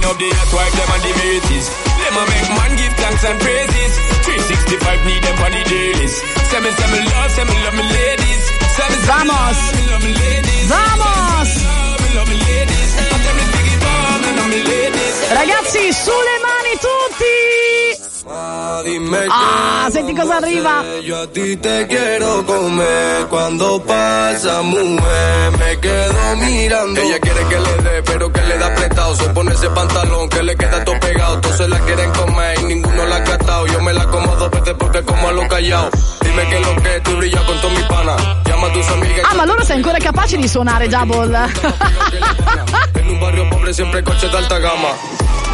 Up 0.06 0.18
the 0.18 0.30
hot 0.38 0.52
wife, 0.54 0.74
them 0.78 0.90
and 0.96 1.04
the 1.04 1.12
mates. 1.20 1.68
Them 2.00 2.16
a 2.16 2.24
make 2.30 2.50
man 2.58 2.72
give 2.78 2.94
thanks 3.02 3.24
and 3.26 3.38
praises. 3.42 3.92
365 4.26 5.06
need 5.10 5.22
them 5.26 5.38
on 5.46 5.52
the 5.52 5.64
dailies. 5.66 6.14
Send 6.50 6.64
me, 6.66 6.72
send 6.72 6.92
me 6.94 7.00
love, 7.10 7.32
send 7.34 7.48
me 7.50 7.58
love 7.66 7.76
me 7.76 7.86
ladies. 7.90 8.44
Me, 8.78 9.82
me 9.82 10.12
love, 10.14 12.02
me 12.06 12.10
love 12.18 12.30
me 12.30 12.38
ladies. 12.38 12.90
Vamos! 12.94 13.56
Me 14.22 14.30
love 14.38 14.50
me 14.54 14.60
ladies. 14.64 15.16
Ragazzi, 15.32 15.84
sulle 15.94 16.36
mani 16.46 16.74
tutti! 16.86 17.34
Dime 18.84 19.26
Ah, 19.30 19.88
senti 19.92 20.14
cosa 20.14 20.38
vamos 20.38 20.38
arriva. 20.38 20.84
Yo 21.02 21.22
a 21.22 21.28
ti 21.28 21.56
te 21.58 21.86
quiero 21.88 22.44
comer. 22.46 23.28
Cuando 23.28 23.82
pasa, 23.84 24.62
mujer, 24.62 25.52
me 25.58 25.80
quedo 25.80 26.36
mirando. 26.38 27.02
Ella 27.02 27.20
quiere 27.48 27.64
que 27.64 27.72
le 27.72 27.90
dé, 27.90 28.04
pero 28.04 28.32
que 28.32 28.42
le 28.42 28.58
da 28.58 28.76
prestado. 28.76 29.16
Se 29.16 29.30
pone 29.30 29.54
ese 29.54 29.70
pantalón 29.70 30.30
que 30.30 30.44
le 30.44 30.56
queda 30.56 30.84
todo 30.84 31.00
pegado. 31.00 31.42
Todos 31.42 31.58
se 31.58 31.68
la 31.68 31.80
quieren 31.80 32.12
comer 32.12 32.60
y 32.62 32.64
ninguno 32.66 33.06
la 33.06 33.16
ha 33.18 33.24
catado. 33.24 33.68
Yo 33.68 33.82
me 33.82 33.94
la 33.94 34.06
como 34.08 34.36
dos 34.36 34.52
veces 34.52 34.74
porque 34.78 35.04
como 35.04 35.28
a 35.28 35.32
lo 35.32 35.48
callado. 35.48 35.90
Dime 36.22 36.48
que 36.48 36.60
lo 36.60 36.76
que 36.76 37.00
tú 37.02 37.18
brillas 37.18 37.42
con 37.44 37.62
todo 37.62 37.72
mi 37.72 37.84
pana. 37.84 38.16
Llama 38.46 38.68
a 38.68 38.74
tus 38.74 38.88
amigas. 38.90 39.26
Ah, 39.30 39.34
ma 39.36 39.44
allora 39.44 39.64
sei 39.64 39.78
ancora 39.78 39.98
capace 40.00 40.38
di 40.38 40.48
suonare 40.48 40.88
double? 40.96 41.38
En 42.96 43.10
un 43.10 43.20
barrio 43.20 43.50
pobre 43.50 43.74
siempre 43.74 44.00
hay 44.00 44.04
coches 44.06 44.32
de 44.32 44.38
alta 44.38 44.60
gama. 44.60 44.90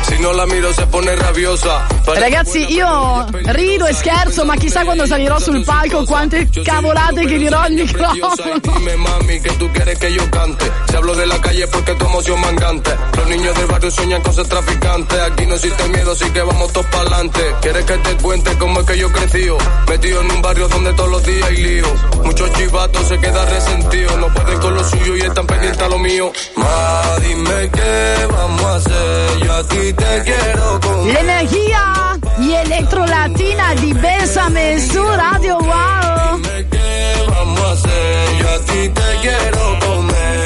Si 0.08 0.17
no 0.19 0.34
la 0.34 0.45
miro 0.45 0.73
se 0.73 0.86
pone 0.88 1.15
rabiosa. 1.15 1.88
Ragazzi, 2.06 2.73
io 2.73 3.27
rido 3.32 3.86
e 3.86 3.93
scherzo, 3.93 4.43
ma 4.43 4.56
chissà 4.56 4.84
quando 4.84 5.06
salirò 5.06 5.39
sul 5.39 5.63
palco 5.63 6.04
quante 6.04 6.49
cavolate 6.63 7.25
che 7.25 7.38
dirò 7.38 7.60
al 7.60 7.71
microfono. 7.71 8.60
Dime 8.62 8.95
mami 8.97 9.39
que 9.39 9.51
tú 9.58 9.69
quieres 9.71 9.97
que 9.99 10.12
yo 10.12 10.27
cante. 10.30 10.69
Si 10.89 10.95
hablo 10.95 11.13
de 11.13 11.25
la 11.27 11.39
calle 11.39 11.67
porque 11.81 11.95
tu 11.97 12.05
emoción 12.05 12.39
mangante. 12.39 12.91
Los 13.17 13.27
niños 13.27 13.55
del 13.55 13.65
barrio 13.65 13.91
sueñan 13.91 14.21
con 14.21 14.33
ser 14.33 14.47
traficantes. 14.47 15.19
Aquí 15.19 15.45
no 15.45 15.55
existe 15.55 15.87
miedo, 15.89 16.11
así 16.11 16.29
que 16.31 16.41
vamos 16.41 16.71
todos 16.73 16.85
para 16.87 17.01
adelante. 17.01 17.39
¿Quieres 17.61 17.85
que 17.85 17.97
te 17.97 18.17
cuente 18.17 18.57
cómo 18.57 18.79
es 18.79 18.85
que 18.85 18.97
yo 18.97 19.11
crecí? 19.11 19.47
Metido 19.89 20.21
en 20.21 20.31
un 20.31 20.41
barrio 20.41 20.67
donde 20.67 20.93
todos 20.93 21.09
los 21.09 21.23
días 21.23 21.47
hay 21.47 21.57
lío. 21.57 21.87
Muchos 22.23 22.51
chivatos 22.53 23.07
se 23.07 23.19
quedan 23.19 23.49
resentidos. 23.49 24.17
No 24.17 24.33
pueden 24.33 24.59
con 24.59 24.75
lo 24.75 24.83
suyo 24.83 25.17
y 25.17 25.21
están 25.21 25.47
pendientes 25.47 25.81
a 25.81 25.89
lo 25.89 25.97
mío. 25.97 26.31
Ma, 26.55 27.01
dime 27.21 27.69
qué 27.73 28.27
vamos 28.31 28.65
a 28.65 28.75
hacer. 28.75 29.39
Yo 29.43 29.53
a 29.53 29.67
ti 29.67 29.93
te 29.93 30.23
quiero 30.23 30.79
con 30.81 31.07
L'energia 31.07 32.19
di 32.37 32.53
elettrolatina 32.53 33.73
di 33.75 33.93
Bessame 33.93 34.79
su 34.79 35.03
Radio 35.03 35.57
Wow. 35.57 36.41
¿Qué 36.69 37.25
vamos 37.27 37.61
a 37.61 37.71
hacer? 37.71 38.37
Yo 38.39 38.49
a 38.49 38.59
ti 38.59 38.89
te 38.89 39.17
quiero 39.21 39.79
comer. 39.79 40.40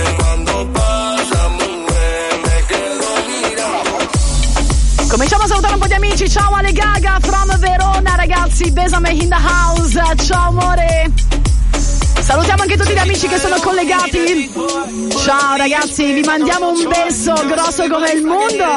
Cominciamo 5.07 5.43
a 5.43 5.47
salutare 5.47 5.73
un 5.73 5.79
po' 5.79 5.87
di 5.87 5.93
amici. 5.93 6.29
Ciao 6.29 6.53
Ale 6.53 6.71
Gaga 6.71 7.19
from 7.21 7.57
Verona, 7.57 8.15
ragazzi. 8.15 8.71
Besame 8.71 9.11
in 9.11 9.29
the 9.29 9.35
house. 9.35 10.01
Ciao 10.25 10.49
amore. 10.49 11.11
Salutiamo 12.19 12.63
anche 12.63 12.75
tutti 12.75 12.93
gli 12.93 12.97
amici 12.97 13.27
che 13.27 13.37
sono 13.37 13.55
collegati. 13.59 14.51
Ciao 15.23 15.55
ragazzi, 15.55 16.11
vi 16.13 16.21
mandiamo 16.21 16.69
un 16.69 16.87
beso 16.87 17.33
grosso 17.45 17.87
come 17.87 18.11
il 18.11 18.23
mondo. 18.23 18.73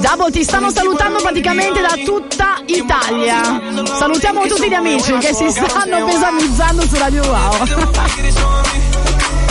Double 0.00 0.30
ti 0.30 0.42
stanno 0.42 0.70
salutando 0.70 1.18
praticamente 1.20 1.80
da 1.82 1.94
tutta 2.04 2.62
Italia. 2.64 3.60
Salutiamo 3.98 4.46
tutti 4.46 4.68
gli 4.68 4.74
amici 4.74 5.12
che 5.18 5.34
si 5.34 5.50
stanno 5.50 6.06
pesamizzando 6.06 6.82
su 6.82 6.96
Radio 6.96 7.22
Wow. 7.26 7.66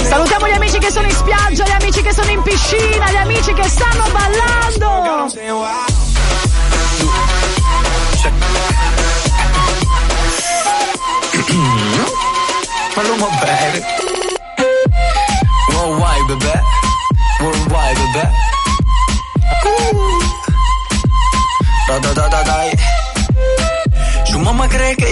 Salutiamo 0.02 0.48
gli 0.48 0.54
amici 0.54 0.80
che 0.80 0.90
sono 0.90 1.06
in 1.06 1.14
spiaggia, 1.14 1.66
gli 1.66 1.82
amici 1.82 2.02
che 2.02 2.14
sono 2.14 2.32
in 2.32 2.42
piscina, 2.42 3.12
gli 3.12 3.18
amici 3.18 3.54
che 3.54 3.70
stanno 3.70 4.04
ballando. 4.12 4.29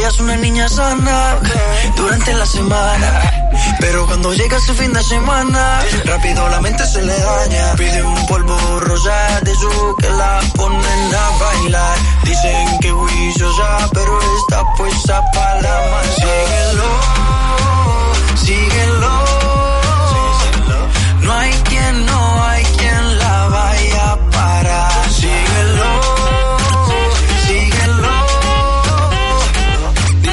Es 0.07 0.19
una 0.19 0.37
niña 0.37 0.69
sana 0.69 1.37
durante 1.95 2.33
la 2.33 2.45
semana. 2.45 3.21
Pero 3.79 4.05
cuando 4.05 4.33
llega 4.33 4.59
su 4.59 4.73
fin 4.73 4.93
de 4.93 5.03
semana, 5.03 5.81
rápido 6.05 6.47
la 6.49 6.61
mente 6.61 6.85
se 6.85 7.01
le 7.01 7.17
daña. 7.19 7.75
Pide 7.75 8.03
un 8.03 8.25
polvo 8.27 8.79
rosa 8.79 9.39
de 9.41 9.53
su 9.55 9.95
que 9.99 10.09
la 10.09 10.39
ponen 10.55 11.15
a 11.15 11.29
bailar. 11.43 11.97
Dicen 12.23 12.79
que 12.79 12.91
juiciosa, 12.91 13.89
pero 13.93 14.19
está 14.41 14.63
puesta 14.75 15.23
para 15.33 15.61
la 15.61 15.91
más. 15.91 17.26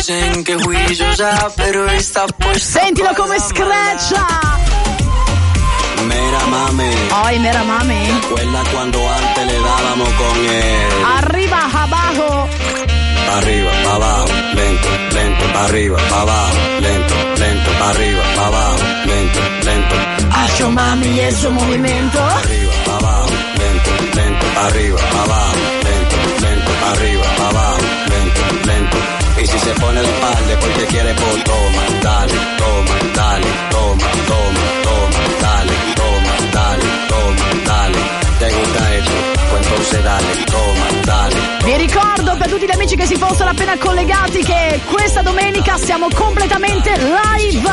Dicen 0.06 0.44
que 0.44 0.54
juiciosa, 0.56 1.48
pero 1.56 1.88
está 1.88 2.26
puesta 2.26 2.80
Sentilo 2.82 3.08
come 3.16 3.40
scratcha. 3.40 4.26
Mira 6.06 6.46
mami, 6.50 6.90
Ay, 7.10 7.38
mira 7.38 7.64
mami. 7.64 8.06
recuerda 8.20 8.62
cuando 8.70 8.98
antes 9.10 9.46
le 9.46 9.60
dábamos 9.60 10.08
con 10.10 10.36
él. 10.44 11.04
Arriba, 11.06 11.70
abajo. 11.72 12.48
Arriba, 13.38 13.70
abajo, 13.94 14.26
lento, 14.54 14.88
lento, 15.14 15.58
arriba, 15.60 15.98
abajo, 16.20 16.54
lento, 16.80 17.14
lento, 17.38 17.70
arriba, 17.88 18.22
abajo, 18.46 18.76
lento, 19.06 19.40
lento. 19.64 19.94
Acho 20.32 20.70
mami, 20.70 21.18
eso 21.20 21.50
movimiento. 21.50 22.22
Arriba, 22.22 22.72
abajo, 22.98 23.30
lento, 23.56 23.90
lento, 24.20 24.46
arriba, 24.66 25.00
abajo, 25.24 25.56
lento, 25.82 26.16
lento, 26.44 26.70
arriba, 26.92 27.24
abajo, 27.48 27.80
lento, 28.10 28.66
lento. 28.66 29.13
Y 29.36 29.46
si 29.46 29.58
se 29.58 29.70
pone 29.80 30.00
de 30.00 30.06
espalda 30.06 30.58
porque 30.60 30.86
quiere, 30.86 31.12
pues 31.14 31.44
toma, 31.44 31.82
dale, 32.02 32.32
toma, 32.56 32.94
dale, 33.14 33.46
toma, 33.70 34.06
toma, 34.26 34.60
toma, 34.84 35.22
dale, 35.40 35.72
toma, 35.96 36.50
dale, 36.52 36.84
toma, 37.08 37.64
dale. 37.66 37.98
¿Te 38.38 38.52
gusta 38.52 38.94
eso? 38.94 39.10
Pues 39.50 39.66
entonces 39.66 40.04
dale, 40.04 40.44
toma, 40.46 41.02
dale. 41.04 41.34
Vi 41.64 41.76
ricordo 41.76 42.36
per 42.36 42.48
tutti 42.48 42.66
gli 42.66 42.72
amici 42.72 42.96
che 42.96 43.06
si 43.06 43.16
fossero 43.16 43.50
appena 43.50 43.76
collegati 43.76 44.44
che 44.44 44.80
questa 44.86 45.22
domenica 45.22 45.78
siamo 45.78 46.06
completamente 46.14 46.96
live. 46.96 47.70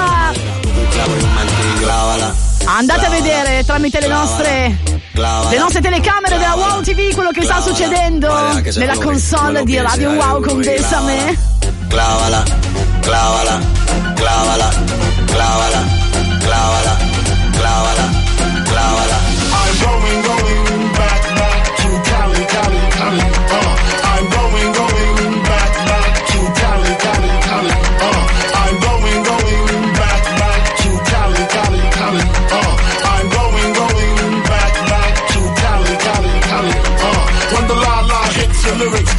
Andate 2.66 3.06
a 3.06 3.10
vedere 3.10 3.64
tramite 3.66 4.00
le 4.00 4.08
nostre 4.08 4.78
le 5.14 5.58
nostre 5.58 5.82
telecamere 5.82 6.38
della 6.38 6.56
Wow 6.56 6.82
TV 6.82 7.14
quello 7.14 7.32
che 7.32 7.44
sta 7.44 7.60
succedendo 7.62 8.34
nella 8.76 8.98
console 8.98 9.64
di 9.64 9.78
Radio 9.78 10.12
Wow 10.12 10.42
con 10.42 10.62
Besame. 10.62 11.51
Clávala, 11.92 12.44
clávala, 13.04 13.60
clávala, 14.16 14.70
clávala, 15.28 15.82
clávala, 16.40 16.94
clávala, 17.52 18.06
clávala. 18.64 19.11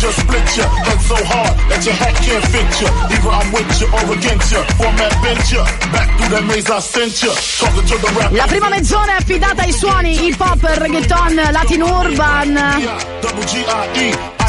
Just 0.02 0.18
split 0.18 0.56
ya. 0.58 0.66
Head 0.82 1.00
so 1.06 1.14
hard 1.30 1.54
that 1.70 1.80
your 1.86 1.94
hat 1.94 2.14
can't 2.26 2.46
fit 2.50 2.70
ya. 2.82 2.88
Either 3.14 3.32
I'm 3.38 3.48
with 3.54 3.70
you 3.78 3.86
or 3.86 4.04
against 4.18 4.50
ya. 4.50 4.60
Format 4.74 5.14
bent 5.22 5.46
ya. 5.46 5.62
Back 5.94 6.08
through 6.18 6.30
that 6.34 6.44
maze 6.50 6.70
I 6.70 6.80
sent 6.80 7.14
ya. 7.22 7.32
Talking 7.62 7.86
to 7.86 7.96
the 8.02 8.10
rap. 8.18 8.32
La 8.32 8.46
prima 8.46 8.68
mezz'ora 8.68 9.12
è 9.14 9.20
affidata 9.20 9.62
ai 9.62 9.72
suoni 9.72 10.26
hip 10.26 10.40
hop, 10.40 10.62
reggaeton, 10.62 11.34
latino 11.52 11.86
urban. 12.00 12.50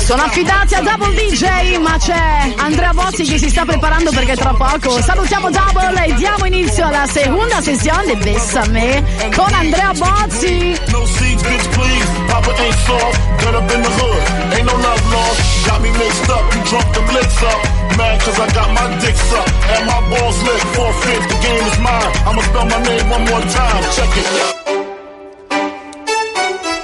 Sono 0.03 0.23
affidati 0.23 0.75
a 0.75 0.81
Double 0.81 1.13
DJ, 1.13 1.77
ma 1.77 1.97
c'è 1.97 2.53
Andrea 2.57 2.91
Bozzi 2.93 3.23
che 3.23 3.37
si 3.37 3.49
sta 3.49 3.63
preparando 3.63 4.11
perché 4.11 4.35
tra 4.35 4.53
poco 4.53 5.01
salutiamo 5.01 5.49
Double 5.49 6.05
e 6.05 6.13
diamo 6.15 6.45
inizio 6.45 6.87
alla 6.87 7.05
seconda 7.05 7.61
sessione 7.61 8.15
di 8.15 8.15
Bessame 8.15 9.03
con 9.35 9.53
Andrea 9.53 9.93
Bozzi. 9.93 10.77
No 10.87 11.05
seeds, 11.05 11.41
bitch, 11.43 11.69
please. 11.69 12.22
Papa 12.33 12.49
ain't 12.65 12.79
soft. 12.89 13.17
Gun 13.45 13.53
up 13.53 13.69
in 13.69 13.81
the 13.85 13.93
hood. 13.99 14.21
Ain't 14.57 14.65
no 14.65 14.73
love 14.73 15.03
lost. 15.13 15.37
Got 15.69 15.79
me 15.85 15.91
mixed 15.93 16.29
up. 16.33 16.43
You 16.49 16.61
drunk 16.65 17.13
licks 17.13 17.43
up. 17.45 17.59
Mad 17.93 18.15
cause 18.25 18.39
I 18.41 18.47
got 18.57 18.69
my 18.73 18.87
dicks 18.97 19.29
up. 19.37 19.47
And 19.73 19.85
my 19.85 19.99
balls 20.09 20.37
lit. 20.41 20.61
Forfeit. 20.73 21.21
The 21.29 21.37
game 21.45 21.65
is 21.69 21.77
mine. 21.77 22.11
I'ma 22.25 22.41
spell 22.49 22.65
my 22.73 22.81
name 22.89 23.05
one 23.15 23.25
more 23.29 23.43
time. 23.53 23.81
Check 23.93 24.13
it. 24.17 24.27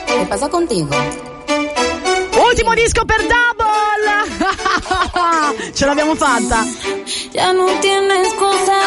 ¿Qué 0.05 0.25
pasa 0.29 0.49
contigo? 0.49 0.93
Ultimo 2.37 2.75
disco 2.75 3.05
per 3.07 3.17
Double! 3.17 3.48
Ce 5.79 5.85
l'abbiamo 5.85 6.13
fatta. 6.13 6.65
Ya 7.31 7.53
no 7.53 7.65
tiene 7.79 8.13
excusa. 8.23 8.79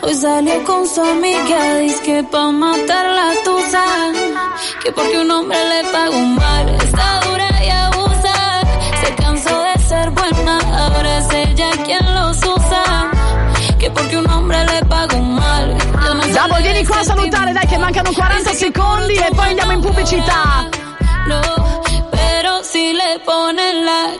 Hoy 0.00 0.14
salió 0.14 0.64
con 0.64 0.84
su 0.84 1.00
amiga. 1.00 1.78
Dice 1.78 2.02
que 2.02 2.24
pa' 2.24 2.50
matar 2.50 3.06
la 3.06 3.30
tusa. 3.44 3.84
Que 4.82 4.90
porque 4.90 5.16
un 5.20 5.30
hombre 5.30 5.56
le 5.68 5.88
paga 5.92 6.10
un 6.10 6.34
mal. 6.34 6.68
Está 6.70 7.20
dura 7.20 7.48
y 7.64 7.70
abusa. 7.70 8.34
Se 9.00 9.14
cansó 9.14 9.62
de 9.62 9.78
ser 9.84 10.10
buena. 10.10 10.58
Ahora 10.76 11.18
es 11.18 11.32
ella 11.34 11.70
quien 11.84 12.14
los 12.16 12.36
usa. 12.38 12.84
Que 13.78 13.88
porque 13.92 14.16
un 14.16 14.28
hombre 14.28 14.58
le 14.64 14.84
paga 14.86 15.14
un 15.16 15.36
mal. 15.36 15.78
Double, 16.34 16.62
vieni 16.62 16.84
qua 16.84 16.98
a 16.98 17.04
salutare, 17.04 17.52
dai 17.52 17.66
che 17.68 17.78
mancano 17.78 18.10
40 18.12 18.52
secondi 18.54 19.14
e 19.14 19.30
poi 19.36 19.50
andiamo 19.50 19.70
in 19.70 19.80
pubblicità. 19.80 20.68
No, 21.28 21.73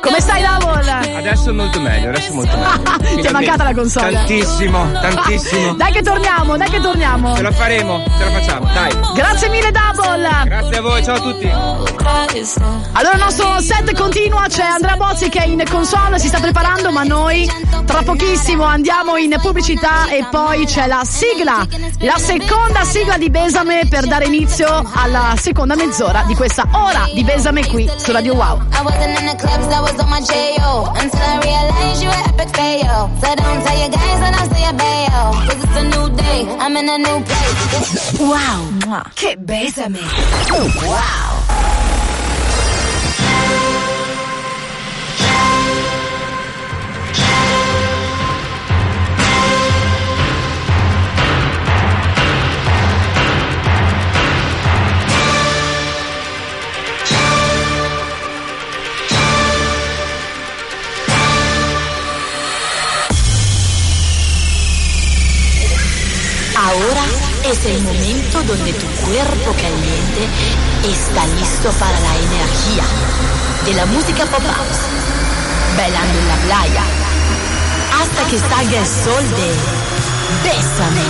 Come 0.01 0.21
stai 0.21 0.43
Double? 0.43 1.17
Adesso 1.17 1.51
è 1.51 1.53
molto 1.53 1.81
meglio, 1.81 2.11
adesso 2.11 2.31
è 2.31 2.35
molto 2.35 2.57
meglio. 2.57 3.21
Ti 3.23 3.27
è 3.27 3.31
mancata 3.31 3.65
la 3.65 3.75
console? 3.75 4.13
Tantissimo, 4.13 4.93
tantissimo. 4.93 5.73
Dai 5.79 5.93
che 5.93 6.03
torniamo, 6.03 6.57
dai 6.57 6.69
che 6.69 6.81
torniamo. 6.81 7.35
Ce 7.35 7.43
la 7.43 7.51
faremo, 7.51 8.05
ce 8.19 8.25
la 8.25 8.31
facciamo, 8.31 8.71
dai. 8.73 8.93
Grazie 9.15 9.49
mille 9.49 9.71
Double. 9.71 10.29
Grazie 10.45 10.77
a 10.77 10.81
voi, 10.83 11.03
ciao 11.03 11.17
a 11.17 11.21
tutti. 11.21 11.51
Allora 12.93 13.15
il 13.15 13.21
nostro 13.21 13.61
set 13.61 13.95
continua, 13.95 14.47
c'è 14.49 14.65
Andrea 14.65 14.97
Bozzi 14.97 15.29
che 15.29 15.41
è 15.41 15.47
in 15.47 15.63
console, 15.71 16.19
si 16.19 16.29
sta 16.29 16.41
preparando, 16.41 16.91
ma 16.91 17.03
noi 17.03 17.51
tra 17.87 18.03
pochissimo 18.03 18.65
andiamo 18.65 19.17
in 19.17 19.37
pubblicità 19.41 20.09
e 20.09 20.27
poi 20.31 20.67
c'è 20.67 20.87
la 20.87 21.03
sigla, 21.05 21.67
la 22.01 22.19
seconda 22.19 22.85
sigla 22.85 23.17
di 23.17 23.31
Besame 23.31 23.87
per 23.89 24.07
dare 24.07 24.27
inizio 24.27 24.83
alla 24.95 25.35
seconda 25.39 25.75
mezz'ora 25.75 26.25
di 26.27 26.35
questa 26.35 26.67
ora 26.73 27.09
di 27.15 27.25
Besame 27.25 27.67
qui 27.67 27.91
su 27.97 28.13
Radio 28.13 28.35
Wow. 28.35 28.74
I 28.75 28.83
wasn't 28.85 29.15
in 29.19 29.27
the 29.27 29.37
clubs, 29.39 29.67
I 29.73 29.81
was 29.81 29.99
on 30.01 30.11
my 30.11 30.21
J.O. 30.21 30.93
Until 30.97 31.21
I 31.21 31.37
realized 31.41 32.03
you 32.03 32.09
were 32.09 32.25
epic 32.31 32.51
fail. 32.57 33.09
So 33.21 33.29
don't 33.35 33.61
tell 33.65 33.79
your 33.79 33.91
guys 33.91 34.19
when 34.25 34.35
I 34.35 34.45
say 34.53 34.63
a 34.69 34.75
bail. 34.75 35.25
Cause 35.47 35.61
it's 35.65 35.77
a 35.77 35.85
new 35.95 36.07
day, 36.17 36.41
I'm 36.59 36.77
in 36.77 36.89
a 36.89 36.99
new 36.99 37.19
place. 37.25 38.21
Wow, 38.21 39.03
che 39.15 39.37
besame. 39.37 40.01
Wow. 40.87 41.44
Para 71.73 71.99
la 71.99 72.17
energía 72.17 72.85
de 73.65 73.73
la 73.73 73.87
música 73.87 74.27
pop 74.27 74.43
house, 74.45 74.81
bailando 75.79 76.19
en 76.19 76.29
la 76.29 76.37
playa, 76.37 76.83
hasta 78.03 78.27
que 78.29 78.39
salga 78.39 78.81
el 78.81 78.87
sol 78.87 79.25
de 79.31 79.55
Bésame. 80.45 81.09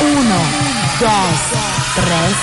Uno, 0.00 0.40
dos, 1.00 1.40
tres. 1.94 2.36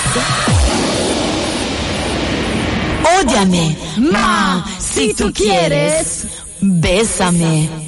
Ódiame, 3.20 3.76
ma 3.98 4.64
si 4.80 5.14
tú 5.14 5.32
quieres, 5.32 6.24
bésame. 6.60 7.85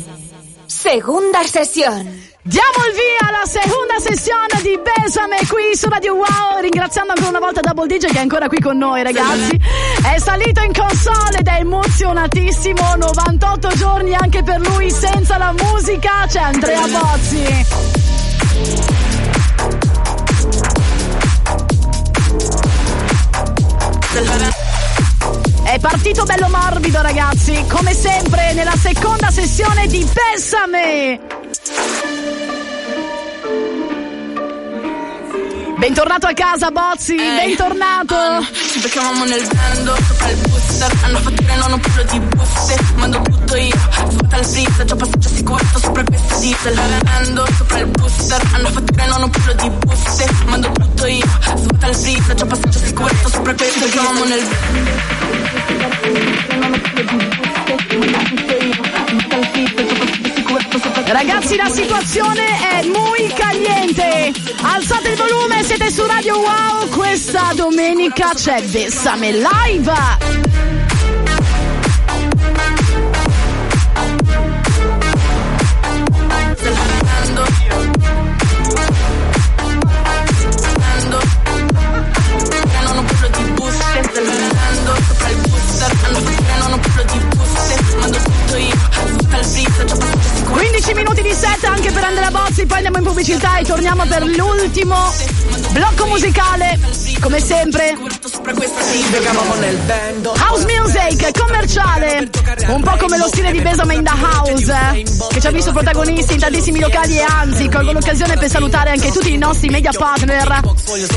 Segunda 0.91 1.43
sessione. 1.43 2.31
Diamo 2.41 2.87
il 2.89 2.95
via 2.95 3.29
alla 3.29 3.45
seconda 3.45 3.99
sessione 3.99 4.63
di 4.63 4.81
Besame 4.83 5.37
qui 5.47 5.77
su 5.77 5.87
Radio 5.87 6.15
Wow, 6.15 6.63
ringraziando 6.63 7.13
ancora 7.13 7.29
una 7.29 7.41
volta 7.41 7.61
Double 7.61 7.87
DJ 7.87 8.07
che 8.07 8.17
è 8.17 8.21
ancora 8.21 8.49
qui 8.49 8.59
con 8.59 8.79
noi 8.79 9.03
ragazzi. 9.03 9.61
È 10.03 10.19
salito 10.19 10.63
in 10.63 10.73
console 10.73 11.41
ed 11.41 11.47
è 11.47 11.59
emozionatissimo, 11.59 12.97
98 12.97 13.69
giorni 13.77 14.15
anche 14.15 14.43
per 14.43 14.61
lui 14.61 14.91
senza 14.91 15.37
la 15.37 15.53
musica, 15.53 16.25
c'è 16.27 16.41
Andrea 16.41 16.87
Bozzi. 16.87 17.67
Partito 25.91 26.25
bello 26.25 26.49
morbido 26.51 27.01
ragazzi, 27.01 27.65
come 27.67 27.95
sempre 27.95 28.53
nella 28.53 28.77
seconda 28.77 29.31
sessione 29.31 29.87
di 29.87 30.07
Bessame. 30.13 31.38
Bentornato 35.79 36.27
a 36.27 36.33
casa 36.33 36.73
Bozzi, 36.73 37.15
bentornato. 37.15 38.45
Ci 38.53 38.81
beccavamo 38.81 39.25
nel 39.25 39.47
bando, 39.47 39.95
sopra 40.09 40.29
il 40.29 40.37
booster. 40.49 40.99
Hanno 41.05 41.19
fatto 41.19 41.43
che 41.45 41.55
non 41.55 41.73
ho 41.73 41.79
più 41.79 42.03
di 42.11 42.19
buste. 42.19 42.77
Mando 42.97 43.23
tutto 43.23 43.55
io, 43.55 43.77
svuota 44.09 44.39
il 44.39 44.45
freezer. 44.45 44.85
Già 44.85 44.97
passaggio 44.97 45.29
sicurezza 45.29 45.79
sopra 45.79 46.03
questa 46.03 46.39
diesel. 46.41 46.81
Bando, 47.05 47.47
sopra 47.57 47.79
il 47.79 47.87
booster. 47.87 48.43
Hanno 48.55 48.69
fatto 48.71 48.93
che 48.93 49.07
non 49.07 49.23
ho 49.23 49.29
più 49.29 49.53
di 49.55 49.71
buste. 49.71 50.27
Mando 50.47 50.73
tutto 50.73 51.07
io, 51.07 51.27
svuota 51.55 51.87
il 51.87 51.95
freezer. 51.95 52.35
Già 52.35 52.47
passaggio 52.47 52.79
sicurezza 52.79 53.29
sopra 53.29 53.55
questa 53.55 53.79
Ci 53.79 53.85
beccavamo 53.85 54.25
nel 54.25 54.47
Ragazzi 61.11 61.57
la 61.57 61.71
situazione 61.71 62.45
è 62.71 62.85
muy 62.85 63.33
caliente. 63.35 64.31
Alzate 64.61 65.11
il 65.11 65.17
volume, 65.17 65.63
siete 65.65 65.91
su 65.91 66.05
Radio 66.05 66.39
Wow. 66.39 66.89
Questa 66.91 67.53
domenica 67.55 68.33
c'è 68.35 68.63
Bessame 68.63 69.33
Live. 69.33 70.68
Poi 92.79 92.87
andiamo 92.87 92.99
in 92.99 93.05
pubblicità 93.05 93.59
e 93.59 93.65
torniamo 93.65 94.07
per 94.07 94.25
l'ultimo 94.25 94.95
blocco 95.73 96.07
musicale. 96.07 96.79
Come 97.21 97.41
sempre, 97.41 97.97
House 100.39 100.65
Music 100.65 101.39
commerciale, 101.39 102.31
un 102.69 102.83
po' 102.83 102.97
come 102.99 103.19
lo 103.19 103.27
stile 103.29 103.51
di 103.53 103.61
Besame 103.61 103.95
in 103.97 104.05
the 104.05 104.11
House, 104.11 104.73
eh, 104.73 105.05
che 105.29 105.41
ci 105.41 105.47
ha 105.47 105.51
visto 105.51 105.73
protagonisti 105.73 106.35
in 106.35 106.41
tantissimi 106.41 106.81
locali 106.81 107.19
e 107.19 107.23
anzi, 107.23 107.69
colgo 107.69 107.93
l'occasione 107.93 108.37
per 108.37 108.49
salutare 108.49 108.91
anche 108.91 109.11
tutti 109.11 109.33
i 109.33 109.37
nostri 109.37 109.69
media 109.69 109.91
partner, 109.93 110.61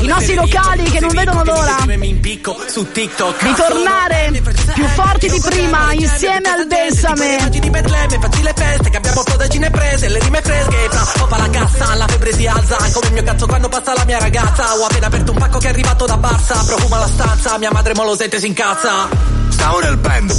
i 0.00 0.06
nostri 0.06 0.34
locali 0.34 0.84
che 0.90 1.00
non 1.00 1.10
vedono 1.10 1.42
l'ora 1.44 1.76
di 1.86 3.54
tornare 3.54 4.42
più 4.74 4.86
forti 4.88 5.30
di 5.30 5.40
prima 5.40 5.92
insieme 5.92 6.48
al 6.48 6.66
alza, 12.46 12.76
come 12.92 13.06
il 13.06 13.12
mio 13.12 13.22
cazzo 13.22 13.46
quando 13.46 13.68
passa 13.68 13.94
la 13.94 14.04
mia 14.04 14.18
ragazza, 14.18 14.74
ho 14.74 14.84
appena 14.84 15.06
aperto 15.06 15.32
un 15.32 15.38
pacco 15.38 15.58
che 15.58 15.66
è 15.66 15.70
arrivato 15.70 16.06
da 16.06 16.16
Barça, 16.16 16.64
profuma 16.66 16.98
la 16.98 17.06
stanza, 17.22 17.58
mia 17.58 17.70
madre 17.70 17.94
mo 17.94 18.02
lo 18.04 18.16
sente 18.16 18.40
si 18.40 18.48
incazza. 18.48 19.08
Stiamo 19.50 19.78
nel 19.78 19.96
band. 19.96 20.32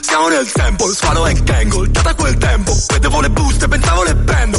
Siamo 0.00 0.28
nel 0.28 0.50
tempo, 0.50 0.88
il 0.88 0.96
suono 0.96 1.26
è 1.26 1.30
in 1.30 1.44
tangle. 1.44 1.90
Già 1.90 2.00
da 2.00 2.14
quel 2.14 2.38
tempo, 2.38 2.74
vedevo 2.88 3.20
le 3.20 3.30
buste, 3.30 3.68
pensavo 3.68 4.02
le 4.02 4.14
prendo. 4.14 4.58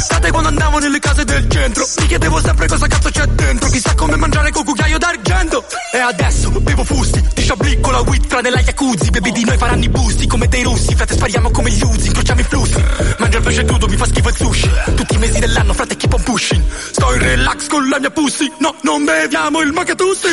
State 0.00 0.30
quando 0.30 0.48
andavo 0.48 0.78
nelle 0.78 0.98
case 0.98 1.24
del 1.24 1.48
centro 1.48 1.86
Mi 1.98 2.06
chiedevo 2.06 2.40
sempre 2.40 2.66
cosa 2.66 2.86
cazzo 2.86 3.10
c'è 3.10 3.26
dentro. 3.26 3.68
Chissà 3.68 3.94
come 3.94 4.16
mangiare 4.16 4.50
col 4.50 4.64
cucchiaio 4.64 4.98
d'argento. 4.98 5.64
E 5.92 5.98
adesso 5.98 6.50
bevo 6.50 6.84
fusti 6.84 7.22
Ti 7.34 7.42
sciablico 7.42 7.90
la 7.90 8.00
wittra 8.00 8.40
nella 8.40 8.60
jacuzzi. 8.60 9.10
Baby 9.10 9.32
di 9.32 9.44
noi 9.44 9.58
faranno 9.58 9.84
i 9.84 9.88
busti 9.88 10.26
come 10.26 10.48
dei 10.48 10.62
russi. 10.62 10.94
Frate 10.94 11.14
spariamo 11.14 11.50
come 11.50 11.70
gli 11.70 11.82
uzi, 11.82 12.06
incrociamo 12.08 12.40
i 12.40 12.44
flussi 12.44 12.82
Mangio 13.30 13.38
il 13.38 13.44
pesce 13.44 13.64
crudo, 13.64 13.86
mi 13.86 13.96
fa 13.96 14.06
schifo 14.06 14.28
il 14.28 14.36
sushi 14.36 14.70
Tutti 14.96 15.14
i 15.14 15.18
mesi 15.18 15.38
dell'anno, 15.38 15.72
frate 15.72 15.96
keep 15.96 16.12
on 16.12 16.22
pushing 16.24 16.60
Sto 16.90 17.14
in 17.14 17.22
relax 17.22 17.68
con 17.68 17.88
la 17.88 18.00
mia 18.00 18.10
pussy 18.10 18.50
No, 18.58 18.74
non 18.80 19.04
beviamo 19.04 19.60
il 19.60 19.72
macatussi 19.72 20.28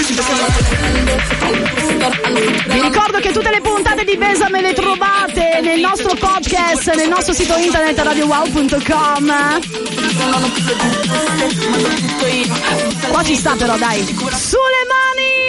Vi 2.66 2.82
ricordo 2.82 3.20
che 3.20 3.32
tutte 3.32 3.52
le 3.52 3.62
puntate 3.62 4.04
di 4.04 4.18
Besame 4.18 4.62
le 4.62 4.74
trovate 4.74 5.60
nel 5.62 5.80
nostro 5.80 6.16
podcast, 6.16 6.96
nel 6.96 7.10
nostro 7.10 7.34
sito 7.34 7.56
internet 7.56 8.00
radiowow.com. 8.00 9.34
Qua 13.10 13.24
ci 13.24 13.36
sta 13.36 13.56
però, 13.56 13.78
dai. 13.78 14.04
Sulle 14.06 14.86
mani! 14.88 15.48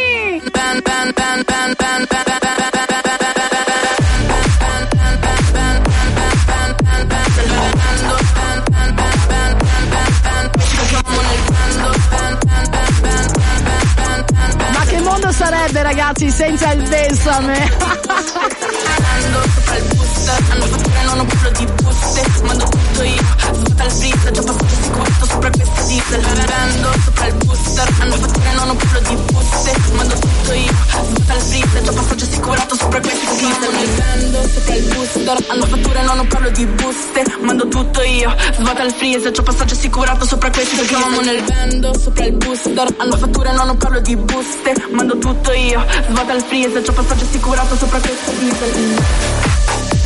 Ma 0.52 2.27
ragazzi, 15.88 16.30
senza 16.30 16.72
il 16.72 16.86
Besame? 16.86 17.54
sopra 19.48 19.76
il 19.76 19.84
Hanno 20.50 20.66
fatto 20.66 20.90
che 20.90 21.02
non 21.04 21.18
ho 21.20 21.24
di 21.56 21.66
buste 21.82 22.22
Mando 22.42 22.64
tutto 22.64 23.02
io, 23.02 23.22
svuota 23.52 23.84
il 23.84 23.90
freezer 23.90 24.30
Già 24.32 24.42
passaggio 24.42 24.82
sicurezza 24.82 25.17
sopra 25.48 25.50
questa 25.50 25.82
diesel 25.86 26.20
Bando 26.46 26.92
sopra 27.04 27.26
il 27.26 27.34
booster. 27.34 27.94
Hanno 28.00 28.16
fatto 28.16 28.40
che 28.40 28.52
non 28.54 28.68
ho 28.68 28.74
più 28.74 28.88
di 29.08 29.16
buste. 29.32 29.72
Mando 29.92 30.14
tutto 30.14 30.52
io, 30.52 30.72
svuota 30.90 31.34
il 31.34 31.40
freezer 31.40 31.82
Già 31.82 31.92
passaggio 31.92 32.24
sicurato 32.24 32.76
sopra 32.76 33.00
questa 33.00 33.32
diesel 33.32 33.88
Bando 33.96 34.48
sopra 34.48 34.74
il 34.74 34.82
booster. 34.94 35.44
Hanno 35.48 35.66
fatture 35.66 36.02
non 36.02 36.18
ho 36.18 36.24
parlo 36.26 36.50
di 36.50 36.66
buste. 36.66 37.24
Mando 37.40 37.68
tutto 37.68 38.02
io, 38.02 38.34
svuota 38.52 38.82
il 38.82 38.92
freezer 38.92 39.32
C'ho 39.32 39.42
passaggio 39.42 39.74
assicurato 39.74 40.26
sopra 40.26 40.50
questa 40.50 40.76
diesel 40.76 40.98
Siamo 40.98 41.20
nel 41.20 41.42
bando 41.42 41.98
sopra 41.98 42.24
il 42.24 42.32
booster. 42.32 42.94
Hanno 42.98 43.16
fatture 43.16 43.52
non 43.52 43.68
ho 43.68 43.74
parlo 43.74 44.00
di 44.00 44.16
buste. 44.16 44.74
Mando 44.90 45.18
tutto 45.18 45.52
io, 45.52 45.84
svuota 46.08 46.32
il 46.34 46.42
freezer 46.42 46.82
C'ho 46.82 46.92
passaggio 46.92 47.24
assicurato 47.24 47.76
sopra 47.76 47.98
questa 47.98 48.30
diesel 48.32 49.97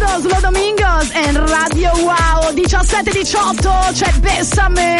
Todos 0.00 0.24
los 0.24 0.42
domingos 0.42 1.10
en 1.14 1.46
Radio 1.46 1.90
Wow 1.92 2.52
17-18 2.54 3.92
c'è 3.92 4.10
Bessame 4.18 4.96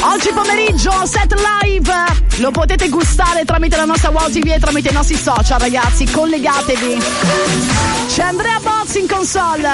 Oggi 0.00 0.30
pomeriggio 0.32 0.92
set 1.04 1.34
live 1.34 2.22
lo 2.38 2.50
potete 2.50 2.88
gustare 2.88 3.44
tramite 3.44 3.76
la 3.76 3.84
nostra 3.84 4.10
Wow 4.10 4.28
TV 4.30 4.46
e 4.46 4.58
tramite 4.58 4.90
i 4.90 4.92
nostri 4.92 5.16
social 5.16 5.60
ragazzi, 5.60 6.04
collegatevi. 6.10 6.98
C'è 8.08 8.22
Andrea 8.22 8.58
Bozzi 8.60 8.98
in 9.00 9.06
console. 9.06 9.68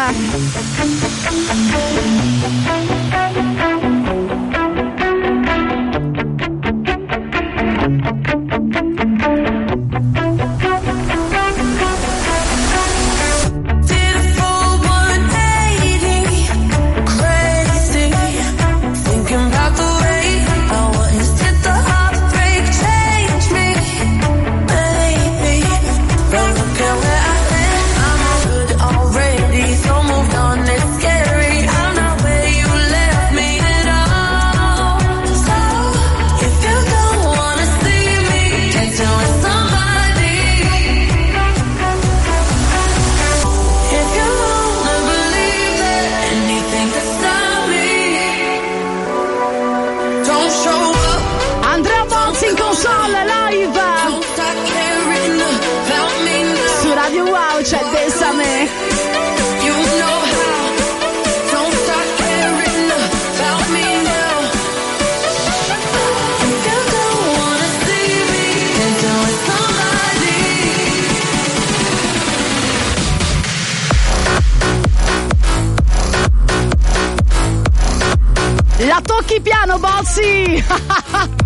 Bozzi! 80.61 80.65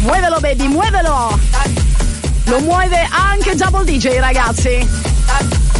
Muovelo, 0.00 0.40
baby, 0.40 0.68
muovelo! 0.68 1.38
Lo 2.44 2.60
muove 2.60 3.08
anche 3.10 3.54
Double 3.54 3.84
DJ, 3.84 4.18
ragazzi! 4.18 5.73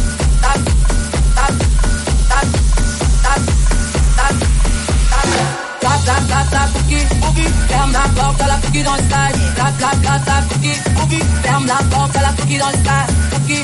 la 6.51 6.67
bougie, 6.73 7.05
bougie, 7.21 7.49
ferme 7.67 7.91
la 7.91 8.05
porte 8.15 8.41
à 8.41 8.47
la 8.47 8.57
bougie 8.57 8.83
dans 8.83 8.95
le 8.95 9.03
stade. 9.03 9.35
La, 9.57 9.63
la, 9.79 9.91
la, 10.03 10.15
la 10.25 10.41
bougie, 10.47 10.79
bougie, 10.95 11.23
ferme 11.43 11.65
la 11.65 11.79
porte 11.89 12.15
à 12.17 12.21
la 12.21 12.31
bougie 12.31 12.57
dans 12.57 12.69
le 12.69 12.77
stade. 12.83 13.09
Bougie, 13.31 13.63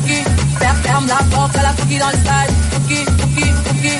bougie, 0.00 0.24
ferme 0.82 1.06
la 1.06 1.20
porte 1.30 1.56
à 1.56 1.62
la 1.62 1.72
bougie 1.72 1.98
dans 1.98 2.10
le 2.10 2.18
stade. 2.18 2.50
Bougie, 2.72 3.04
bougie, 3.04 3.52
bougie, 3.66 3.98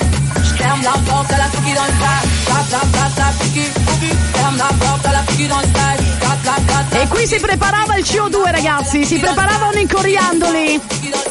ferme 0.56 0.82
la 0.82 0.96
porte 1.10 1.32
à 1.32 1.38
la 1.38 1.48
bougie 1.48 1.74
dans 1.74 1.86
le 1.90 1.94
stade. 1.98 2.26
La, 2.48 2.58
la, 2.70 2.80
la, 2.94 3.04
la 3.18 3.32
bougie, 3.38 3.70
bougie, 3.86 4.14
ferme 4.34 4.56
la 4.56 4.70
porte 4.86 5.06
à 5.06 5.12
la 5.12 5.22
bougie 5.22 5.48
dans 5.48 5.58
le 5.60 5.68
stade. 5.68 6.00
E 6.92 7.08
qui 7.08 7.26
si 7.26 7.38
preparava 7.38 7.96
il 7.96 8.04
CO2 8.04 8.50
ragazzi, 8.50 9.04
si 9.04 9.18
preparavano 9.18 9.78
incoriandoli. 9.78 10.80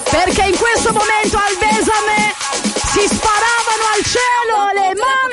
Perché 0.10 0.44
in 0.44 0.58
questo 0.58 0.92
momento 0.94 1.38
al 1.38 1.56
Vesame 1.60 2.34
si 2.94 3.04
sparavano 3.06 3.86
al 3.94 4.04
cielo 4.13 4.58
le 4.74 4.89
mani 4.98 5.29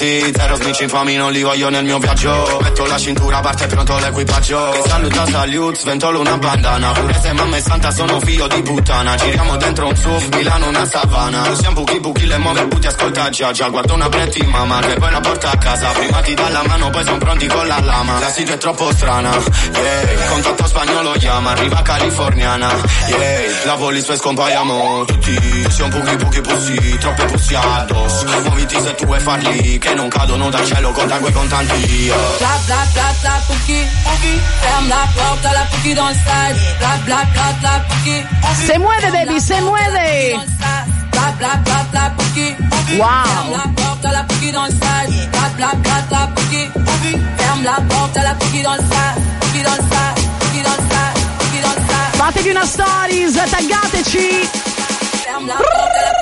ti, 0.00 0.32
te 0.32 0.48
rompí 0.48 0.69
snitch 0.70 0.80
infami, 0.82 1.16
non 1.16 1.32
li 1.32 1.42
voglio 1.42 1.68
nel 1.68 1.84
mio 1.84 1.98
viaggio. 1.98 2.58
Metto 2.62 2.86
la 2.86 2.98
cintura, 2.98 3.40
parte 3.40 3.66
pronto 3.66 3.98
l'equipaggio. 3.98 4.70
Che 4.70 4.88
saluta 4.88 5.26
salute, 5.26 5.78
sventolo 5.78 6.20
una 6.20 6.38
bandana. 6.38 6.92
Pure 6.92 7.20
se 7.20 7.32
mamma 7.32 7.56
è 7.56 7.60
santa, 7.60 7.90
sono 7.90 8.20
figlio 8.20 8.46
di 8.46 8.62
puttana. 8.62 9.16
Giriamo 9.16 9.56
dentro 9.56 9.88
un 9.88 9.96
SUV, 9.96 10.34
Milano 10.34 10.68
una 10.68 10.86
savana. 10.86 11.54
Siamo 11.56 11.80
buchi 11.80 12.00
buchi, 12.00 12.26
le 12.26 12.38
muove 12.38 12.66
butti, 12.66 12.86
ascolta 12.86 13.28
già 13.30 13.52
già 13.52 13.68
Guardo 13.68 13.94
una 13.94 14.08
pretti 14.08 14.42
mamma, 14.44 14.80
che 14.80 14.94
poi 14.94 15.10
la 15.10 15.20
porta 15.20 15.50
a 15.50 15.56
casa. 15.58 15.88
Prima 15.90 16.20
ti 16.20 16.34
dà 16.34 16.48
la 16.48 16.62
mano, 16.66 16.90
poi 16.90 17.04
son 17.04 17.18
pronti 17.18 17.46
con 17.46 17.66
la 17.66 17.80
lama. 17.80 18.18
La 18.20 18.30
sigla 18.30 18.54
è 18.54 18.58
troppo 18.58 18.92
strana, 18.92 19.30
yeah. 19.30 20.28
Contatto 20.28 20.66
spagnolo 20.66 21.12
chiama, 21.12 21.50
arriva 21.50 21.82
californiana, 21.82 22.68
yeah. 23.06 23.64
La 23.64 23.74
voli 23.74 23.98
e 23.98 24.16
scompaiamo 24.16 25.04
tutti. 25.04 25.38
Siamo 25.68 25.98
buchi 25.98 26.16
buchi 26.16 26.40
pussi, 26.40 26.98
troppe 26.98 27.24
pussi 27.24 27.54
addosso. 27.54 28.26
Muoviti 28.44 28.80
se 28.80 28.94
tu 28.94 29.04
vuoi 29.06 29.20
farli, 29.20 29.78
che 29.78 29.94
non 29.94 30.08
cadono 30.08 30.48
dal 30.50 30.59
cielo 30.64 30.92
con 30.92 31.06
tango 31.08 31.28
e 31.28 31.32
con 31.32 31.48
tanti 31.48 32.04
io. 32.04 32.16
Bla 32.38 32.58
bla 32.66 32.86
bla 32.92 33.14
bla 33.20 33.42
Puki 33.46 33.86
Puki 34.04 34.40
Ferme 34.60 34.88
la 34.88 35.08
porte 35.14 35.46
à 35.46 35.52
la 35.52 35.64
Puki 35.70 35.94
dans 35.94 36.08
le 36.08 36.14
stade 36.14 36.56
Bla 36.78 36.98
bla 37.04 37.24
bla 37.32 37.52
bla 37.60 37.84
Puki 37.88 38.24
Se 38.66 38.78
mueve 38.78 39.10
baby, 39.10 39.40
se 39.40 39.60
mueve 39.60 40.38
Bla 41.12 41.32
bla 41.38 41.56
bla 41.64 41.86
bla 41.90 42.12
Puki 42.16 42.56
Wow. 42.98 43.52
La 43.52 43.68
porta, 43.76 44.10
la 44.12 44.22
Puki 44.24 44.50
dans 44.52 44.64
le 44.64 44.70
stade 44.70 45.12
Bla 45.32 45.48
bla 45.56 45.70
bla 45.76 46.00
bla 46.08 46.28
Puki 46.34 46.70
Ferme 47.36 47.64
la 47.64 47.80
porta, 47.88 48.22
la 48.22 48.34
Puki 48.34 48.62
dans 48.62 48.74
le 48.74 48.82
stade 48.82 49.22
Puki 49.40 49.62
dans 49.62 49.76
le 49.76 49.82
stade 49.82 50.20
Fatevi 52.16 52.50
una 52.50 52.66
stories, 52.66 53.32
taggateci 53.50 54.48
Ferme 55.24 55.46
la 55.46 55.54
porta, 55.54 56.00
la 56.04 56.19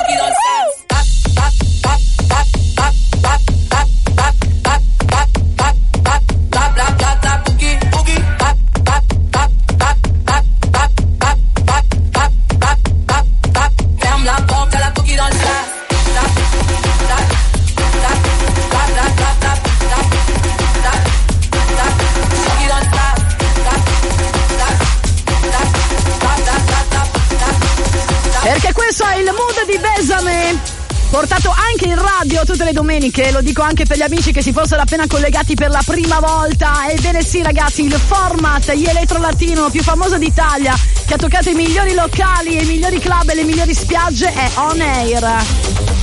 portato 31.19 31.51
anche 31.51 31.87
in 31.87 32.01
radio 32.01 32.45
tutte 32.45 32.62
le 32.62 32.73
domeniche, 32.73 33.33
lo 33.33 33.41
dico 33.41 33.61
anche 33.61 33.85
per 33.85 33.97
gli 33.97 34.03
amici 34.03 34.31
che 34.31 34.41
si 34.41 34.53
fossero 34.53 34.83
appena 34.83 35.05
collegati 35.09 35.55
per 35.55 35.69
la 35.69 35.83
prima 35.85 36.21
volta. 36.21 36.89
Ebbene 36.89 37.25
sì 37.25 37.43
ragazzi, 37.43 37.83
il 37.83 37.93
format 37.95 38.73
Gli 38.73 38.87
Eletro 38.87 39.19
Latino 39.19 39.69
più 39.69 39.83
famoso 39.83 40.16
d'Italia, 40.16 40.77
che 41.05 41.14
ha 41.14 41.16
toccato 41.16 41.51
i 41.51 41.55
migliori 41.55 41.93
locali, 41.95 42.62
i 42.62 42.64
migliori 42.64 43.01
club 43.01 43.31
e 43.31 43.35
le 43.35 43.43
migliori 43.43 43.75
spiagge, 43.75 44.33
è 44.33 44.49
On 44.59 44.81
Air. 44.81 45.98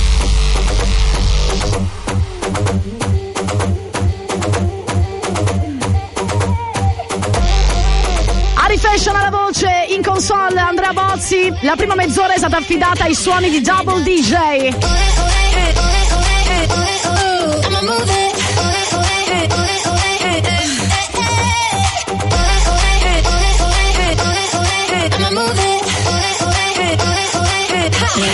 Console 10.26 10.58
Andrea 10.58 10.92
Bozzi. 10.92 11.52
La 11.60 11.76
prima 11.76 11.94
mezz'ora 11.94 12.34
è 12.34 12.38
stata 12.38 12.56
affidata 12.56 13.04
ai 13.04 13.14
suoni 13.14 13.48
di 13.48 13.60
Double 13.60 14.02
DJ. 14.02 14.74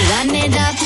Run 0.09 0.34
it 0.34 0.82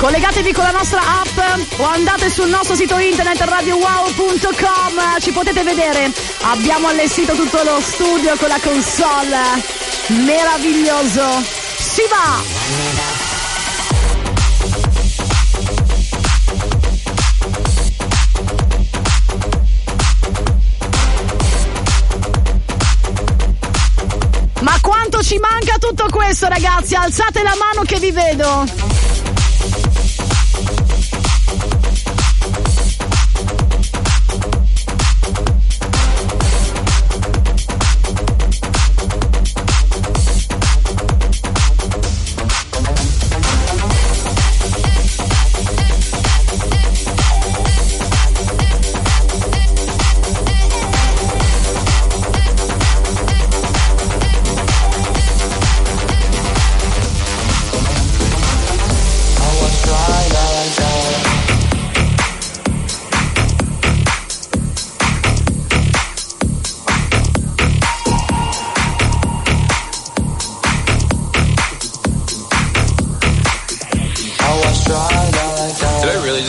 Collegatevi 0.00 0.52
con 0.54 0.64
la 0.64 0.70
nostra 0.70 0.98
app 0.98 1.78
o 1.78 1.84
andate 1.84 2.30
sul 2.30 2.48
nostro 2.48 2.74
sito 2.74 2.96
internet 2.96 3.38
radiowow.com, 3.38 5.20
ci 5.20 5.30
potete 5.30 5.62
vedere. 5.62 6.10
Abbiamo 6.40 6.88
allestito 6.88 7.34
tutto 7.34 7.62
lo 7.62 7.78
studio 7.82 8.34
con 8.38 8.48
la 8.48 8.58
console. 8.62 9.36
Meraviglioso. 10.24 11.42
Si 11.76 12.00
va! 12.08 12.40
Ma 24.62 24.78
quanto 24.80 25.22
ci 25.22 25.38
manca 25.38 25.76
tutto 25.76 26.06
questo, 26.10 26.48
ragazzi? 26.48 26.94
Alzate 26.94 27.42
la 27.42 27.54
mano 27.58 27.82
che 27.84 27.98
vi 27.98 28.10
vedo. 28.10 28.99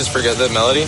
just 0.01 0.13
forget 0.13 0.35
the 0.35 0.49
melody? 0.49 0.85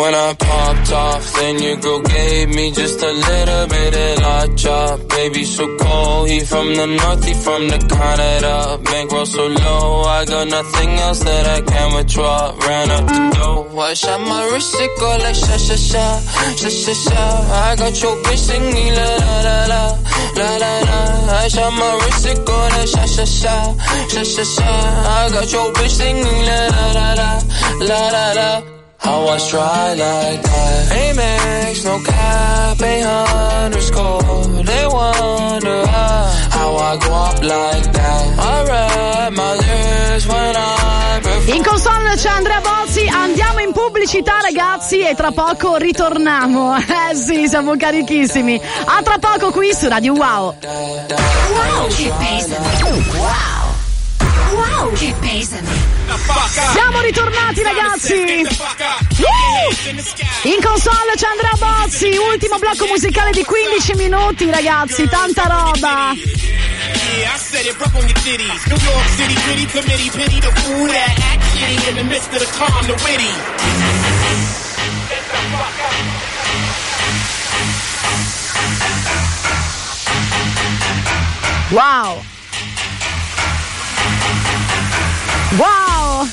When 0.00 0.14
I 0.14 0.34
popped 0.34 0.92
off, 0.92 1.34
then 1.34 1.62
your 1.62 1.76
girl 1.76 2.00
gave 2.00 2.48
me 2.48 2.72
just 2.72 3.00
a 3.02 3.12
little 3.12 3.66
bit 3.68 3.94
of 4.04 4.22
love. 4.22 4.56
chop. 4.56 5.08
Baby, 5.08 5.44
so 5.44 5.64
cold, 5.78 6.28
he 6.28 6.40
from 6.40 6.74
the 6.74 6.86
north, 6.86 7.24
he 7.24 7.34
from 7.34 7.68
the 7.68 7.78
Canada. 7.78 8.78
Bankroll 8.84 9.26
so 9.26 9.46
low, 9.46 10.02
I 10.02 10.24
got 10.26 10.48
nothing 10.48 10.90
else 11.06 11.20
that 11.24 11.46
I 11.56 11.60
can 11.62 11.94
withdraw. 11.94 12.54
Ran 12.66 12.90
up 12.90 13.06
the 13.06 13.22
door, 13.38 13.80
I 13.80 13.94
shot 13.94 14.20
my 14.20 14.44
wrist, 14.50 14.74
it 14.78 14.90
go 15.00 15.10
like 15.24 15.34
sha 15.34 15.56
sha 15.56 15.76
sha, 15.76 16.06
sha 16.60 16.68
sha 16.68 16.94
sha. 17.04 17.24
I 17.66 17.76
got 17.76 18.02
your 18.02 18.16
bitch 18.24 18.42
singing 18.48 18.94
la 18.94 19.08
la 19.22 19.40
la 19.48 19.66
la 19.72 20.11
la 20.42 20.52
la 20.62 20.72
la. 20.88 21.00
I 21.44 21.48
shot 21.48 21.72
my 21.80 21.90
wrist, 22.00 22.26
it 22.26 22.38
go 22.46 22.56
like 22.74 22.88
sha 22.92 23.04
sha 23.14 23.24
sha, 23.24 23.56
sha 24.12 24.22
sha 24.34 24.44
sha. 24.54 24.70
I 25.16 25.30
got 25.34 25.52
your 25.52 25.72
bitch 25.76 25.94
singing 25.98 26.42
la 26.48 26.60
la 26.74 26.86
la 26.98 27.08
la, 27.20 27.30
la 27.88 28.00
la 28.16 28.26
la. 28.38 28.50
How 29.04 29.28
I 29.34 29.38
try 29.50 29.94
like 30.04 30.42
that. 30.42 30.92
Amex, 31.02 31.84
no 31.84 31.94
cap, 32.08 32.80
a 32.80 32.94
underscore. 33.64 34.62
They 34.70 34.84
wonder 34.86 35.78
how, 35.94 36.22
how 36.56 36.70
I 36.88 36.92
go 37.04 37.10
up 37.12 37.38
like 37.42 37.86
that. 37.98 38.24
I 38.38 38.54
rap 38.70 39.32
my 39.32 39.52
lyrics 39.62 40.26
when 40.28 40.54
I 40.56 41.20
perform. 41.24 41.56
In 41.56 41.62
console 41.64 42.14
c'è 42.14 42.28
Andrea 42.28 42.56
andiamo 42.56 42.71
in 43.72 43.74
pubblicità 43.74 44.38
ragazzi 44.42 45.00
e 45.00 45.14
tra 45.14 45.30
poco 45.32 45.76
ritorniamo. 45.76 46.76
Eh 47.12 47.14
sì, 47.14 47.46
siamo 47.48 47.74
carichissimi. 47.76 48.60
A 48.84 49.02
tra 49.02 49.16
poco 49.18 49.50
qui 49.50 49.72
su 49.74 49.88
Radio 49.88 50.12
Wow. 50.12 50.54
Wow, 50.60 51.88
che 51.88 52.12
pesano. 52.18 52.66
Wow. 53.16 53.72
Wow, 54.52 54.92
che 54.92 55.14
pesano. 55.18 55.68
Siamo 56.72 57.00
ritornati 57.00 57.62
ragazzi! 57.62 58.12
Uh! 58.12 58.46
In 60.48 60.60
console 60.62 61.12
c'è 61.16 61.28
Andrea 61.28 61.56
Bozzi, 61.58 62.14
ultimo 62.16 62.58
blocco 62.58 62.84
musicale 62.86 63.30
di 63.30 63.42
15 63.44 63.94
minuti 63.94 64.50
ragazzi, 64.50 65.08
tanta 65.08 65.44
roba! 65.44 66.12
Yeah, 66.92 67.32
I 67.32 67.38
said 67.38 67.66
it, 67.66 67.78
rub 67.80 67.94
on 67.96 68.02
your 68.02 68.18
titties. 68.24 68.62
New 68.68 68.80
York 68.80 69.08
City, 69.16 69.36
gritty 69.44 69.66
committee, 69.66 70.10
pity 70.10 70.40
the 70.40 70.52
fool 70.60 70.86
that 70.86 71.14
act 71.32 71.42
shitty 71.56 71.88
in 71.88 71.94
the 71.96 72.04
midst 72.04 72.32
of 72.32 72.40
the 72.40 72.50
calm, 72.56 72.84
the 72.86 72.96
witty. 73.04 73.32
Wow! 81.72 82.22
Wow! 85.58 86.28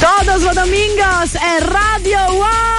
Todos 0.00 0.42
los 0.42 0.54
domingos 0.54 1.34
è 1.34 1.58
Radio 1.60 2.18
Wow! 2.32 2.69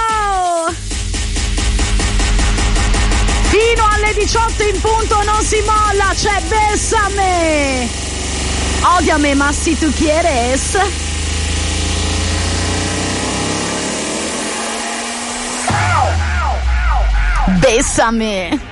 Fino 3.52 3.86
alle 3.86 4.14
18 4.14 4.62
in 4.62 4.80
punto 4.80 5.22
non 5.24 5.42
si 5.42 5.60
molla, 5.60 6.12
c'è 6.14 6.40
Bessame! 6.48 7.86
Odiame, 8.96 9.34
ma 9.34 9.52
si 9.52 9.76
tu 9.78 9.92
quieres. 9.92 10.78
Bessame! 17.58 18.71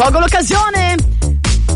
Colgo 0.00 0.20
l'occasione 0.20 0.94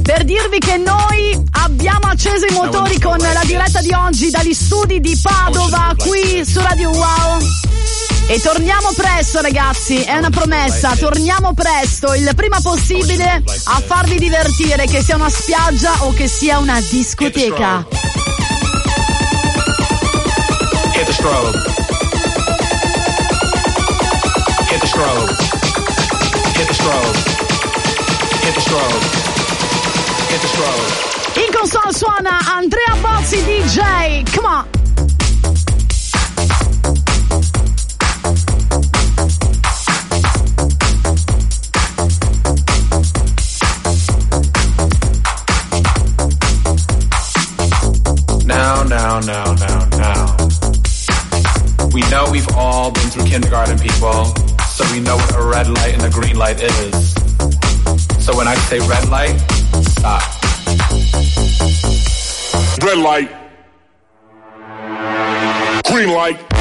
per 0.03 0.25
dirvi 0.25 0.59
che 0.59 0.79
noi 0.79 1.39
abbiamo 1.63 2.07
acceso 2.07 2.47
i 2.47 2.53
motori 2.55 2.99
con 2.99 3.19
la 3.19 3.43
diretta 3.45 3.83
di 3.83 3.93
oggi 3.93 4.31
dagli 4.31 4.55
studi 4.55 4.99
di 4.99 5.15
Padova 5.21 5.95
qui 5.95 6.43
su 6.43 6.59
Radio 6.61 6.89
Wow. 6.89 7.39
E 8.29 8.41
torniamo 8.41 8.93
presto 8.97 9.43
ragazzi, 9.43 10.01
è 10.01 10.17
una 10.17 10.31
promessa, 10.31 10.97
torniamo 10.97 11.53
presto, 11.53 12.15
il 12.15 12.33
prima 12.35 12.59
possibile 12.63 13.43
a 13.65 13.83
farvi 13.85 14.17
divertire, 14.17 14.87
che 14.87 15.03
sia 15.03 15.17
una 15.17 15.29
spiaggia 15.29 15.93
o 16.05 16.15
che 16.15 16.27
sia 16.27 16.57
una 16.57 16.81
discoteca. 16.81 17.87
Hit 20.95 21.05
the 21.05 21.13
strobe. 21.13 21.59
Hit 24.71 24.81
the 24.81 24.87
strobe. 24.87 25.37
Hit 26.55 26.67
the 26.67 26.73
strobe. 26.73 27.44
In 31.37 31.51
console 31.51 31.93
suona 31.93 32.39
Andrea 32.47 32.95
Bozzi 33.01 33.41
DJ, 33.43 34.23
come 34.35 34.45
on! 34.45 34.69
Now, 48.45 48.83
now, 48.83 49.21
now, 49.21 49.55
now, 49.55 49.89
now. 49.97 50.37
We 51.95 52.03
know 52.11 52.29
we've 52.31 52.49
all 52.55 52.91
been 52.91 53.09
through 53.09 53.25
kindergarten, 53.25 53.79
people, 53.79 54.35
so 54.69 54.85
we 54.93 55.01
know 55.01 55.17
what 55.17 55.35
a 55.35 55.43
red 55.43 55.69
light 55.69 55.95
and 55.95 56.03
a 56.03 56.11
green 56.11 56.37
light 56.37 56.61
is. 56.61 57.24
So 58.25 58.35
when 58.35 58.49
I 58.49 58.55
say 58.55 58.79
red 58.89 59.07
light, 59.11 59.39
stop. 59.83 60.23
Red 62.83 62.97
light. 62.97 63.31
Green 65.85 66.09
light. 66.09 66.54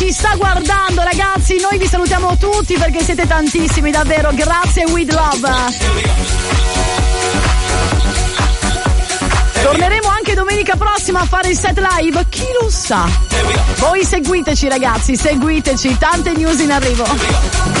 Ci 0.00 0.12
sta 0.12 0.34
guardando, 0.34 1.02
ragazzi. 1.02 1.60
Noi 1.60 1.76
vi 1.76 1.86
salutiamo 1.86 2.38
tutti 2.38 2.74
perché 2.74 3.04
siete 3.04 3.26
tantissimi, 3.26 3.90
davvero. 3.90 4.30
Grazie, 4.32 4.84
with 4.84 5.12
love. 5.12 5.50
Torneremo 9.62 10.08
anche 10.08 10.32
domenica 10.34 10.76
prossima 10.76 11.20
a 11.20 11.26
fare 11.26 11.50
il 11.50 11.56
set 11.56 11.78
live, 11.78 12.24
chi 12.30 12.46
lo 12.58 12.70
sa? 12.70 13.06
Voi 13.76 14.02
seguiteci 14.02 14.68
ragazzi, 14.68 15.16
seguiteci, 15.16 15.98
tante 15.98 16.32
news 16.32 16.60
in 16.60 16.72
arrivo. 16.72 17.79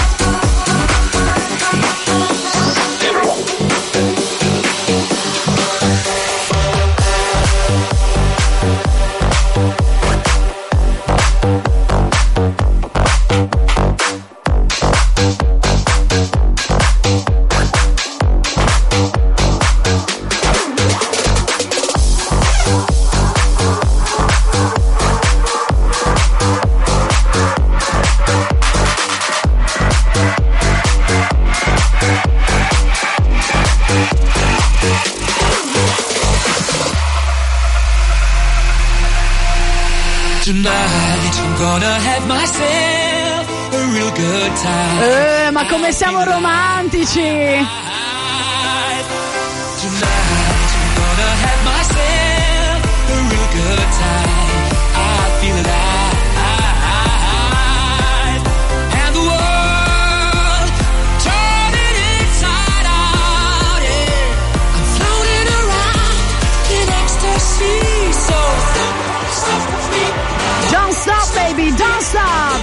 Don't 70.70 70.92
stop 70.94 71.34
baby, 71.34 71.72
don't 71.76 72.02
stop! 72.02 72.62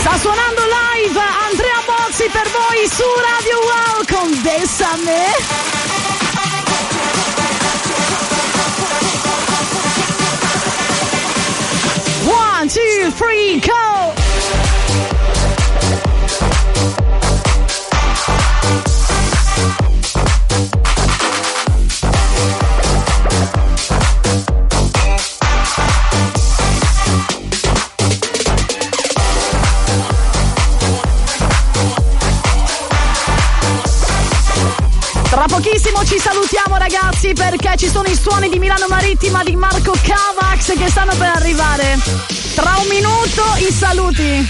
Sta 0.00 0.16
suonando 0.18 0.62
live 0.62 1.18
Andrea 1.18 1.69
Bozzi 2.20 2.30
per 2.32 2.50
voi 2.50 2.86
su 2.86 3.02
Radio 3.02 3.58
Wow 3.60 4.04
bésame. 4.42 5.24
One, 12.26 12.68
two, 12.68 13.10
three, 13.12 13.58
go! 13.60 14.19
Ragazzi 37.20 37.32
perché 37.34 37.76
ci 37.76 37.88
sono 37.88 38.08
i 38.08 38.14
suoni 38.14 38.48
di 38.48 38.58
Milano 38.58 38.86
Marittima 38.88 39.42
di 39.42 39.54
Marco 39.54 39.92
Cavax 39.92 40.76
che 40.78 40.88
stanno 40.88 41.14
per 41.16 41.30
arrivare. 41.34 41.98
Tra 42.54 42.76
un 42.78 42.88
minuto 42.88 43.42
i 43.58 43.70
saluti. 43.72 44.48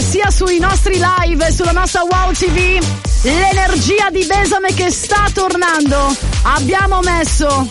Sia 0.00 0.30
sui 0.30 0.58
nostri 0.58 0.98
live 0.98 1.46
e 1.46 1.52
sulla 1.52 1.72
nostra 1.72 2.02
Wow 2.02 2.32
TV 2.32 2.82
l'energia 3.22 4.08
di 4.10 4.24
Besame 4.24 4.72
che 4.72 4.90
sta 4.90 5.28
tornando. 5.32 6.14
Abbiamo 6.42 7.00
messo 7.00 7.68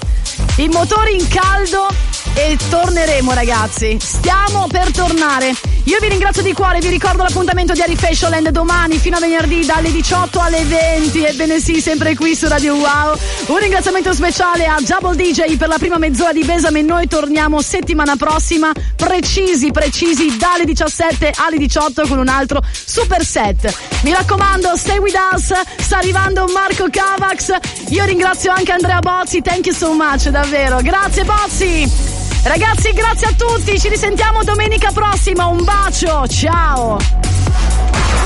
i 0.57 0.67
motori 0.67 1.15
in 1.15 1.27
caldo 1.27 1.87
e 2.33 2.57
torneremo 2.69 3.33
ragazzi. 3.33 3.97
Stiamo 3.99 4.67
per 4.67 4.91
tornare. 4.91 5.68
Io 5.89 5.97
vi 5.99 6.07
ringrazio 6.07 6.43
di 6.43 6.53
cuore, 6.53 6.77
vi 6.81 6.89
ricordo 6.89 7.23
l'appuntamento 7.23 7.73
di 7.73 7.81
Ari 7.81 7.95
Fashionland 7.95 8.49
domani 8.49 8.99
fino 8.99 9.17
a 9.17 9.19
venerdì 9.19 9.65
dalle 9.65 9.91
18 9.91 10.39
alle 10.39 10.63
20. 10.63 11.23
Ebbene 11.23 11.59
sì, 11.59 11.81
sempre 11.81 12.13
qui 12.13 12.35
su 12.35 12.47
Radio 12.47 12.75
Wow. 12.75 13.17
Un 13.47 13.57
ringraziamento 13.57 14.13
speciale 14.13 14.67
a 14.67 14.77
Double 14.81 15.15
DJ 15.15 15.57
per 15.57 15.67
la 15.67 15.79
prima 15.79 15.97
mezz'ora 15.97 16.31
di 16.31 16.43
Besame. 16.43 16.83
Noi 16.83 17.07
torniamo 17.07 17.59
settimana 17.61 18.15
prossima, 18.17 18.71
precisi, 18.95 19.71
precisi, 19.71 20.37
dalle 20.37 20.63
17 20.63 21.33
alle 21.37 21.57
18 21.57 22.05
con 22.07 22.19
un 22.19 22.27
altro 22.27 22.61
super 22.71 23.25
set. 23.25 23.75
Mi 24.03 24.11
raccomando, 24.11 24.77
stay 24.77 24.99
with 24.99 25.17
us. 25.33 25.51
Sta 25.79 25.97
arrivando 25.97 26.45
Marco 26.53 26.85
Cavax. 26.87 27.51
Io 27.87 28.05
ringrazio 28.05 28.51
anche 28.51 28.71
Andrea 28.71 28.99
Bozzi. 28.99 29.41
Thank 29.41 29.65
you 29.65 29.75
so 29.75 29.93
much, 29.93 30.29
davvero. 30.29 30.81
Grazie 30.83 31.23
Bozzi. 31.23 32.08
Ragazzi, 32.43 32.91
grazie 32.93 33.27
a 33.27 33.33
tutti. 33.37 33.79
Ci 33.79 33.89
risentiamo 33.89 34.43
domenica 34.43 34.91
prossima. 34.91 35.45
Un 35.45 35.63
bacio. 35.63 36.27
Ciao. 36.27 36.97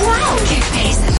Wow, 0.03 0.35
che! 0.47 1.03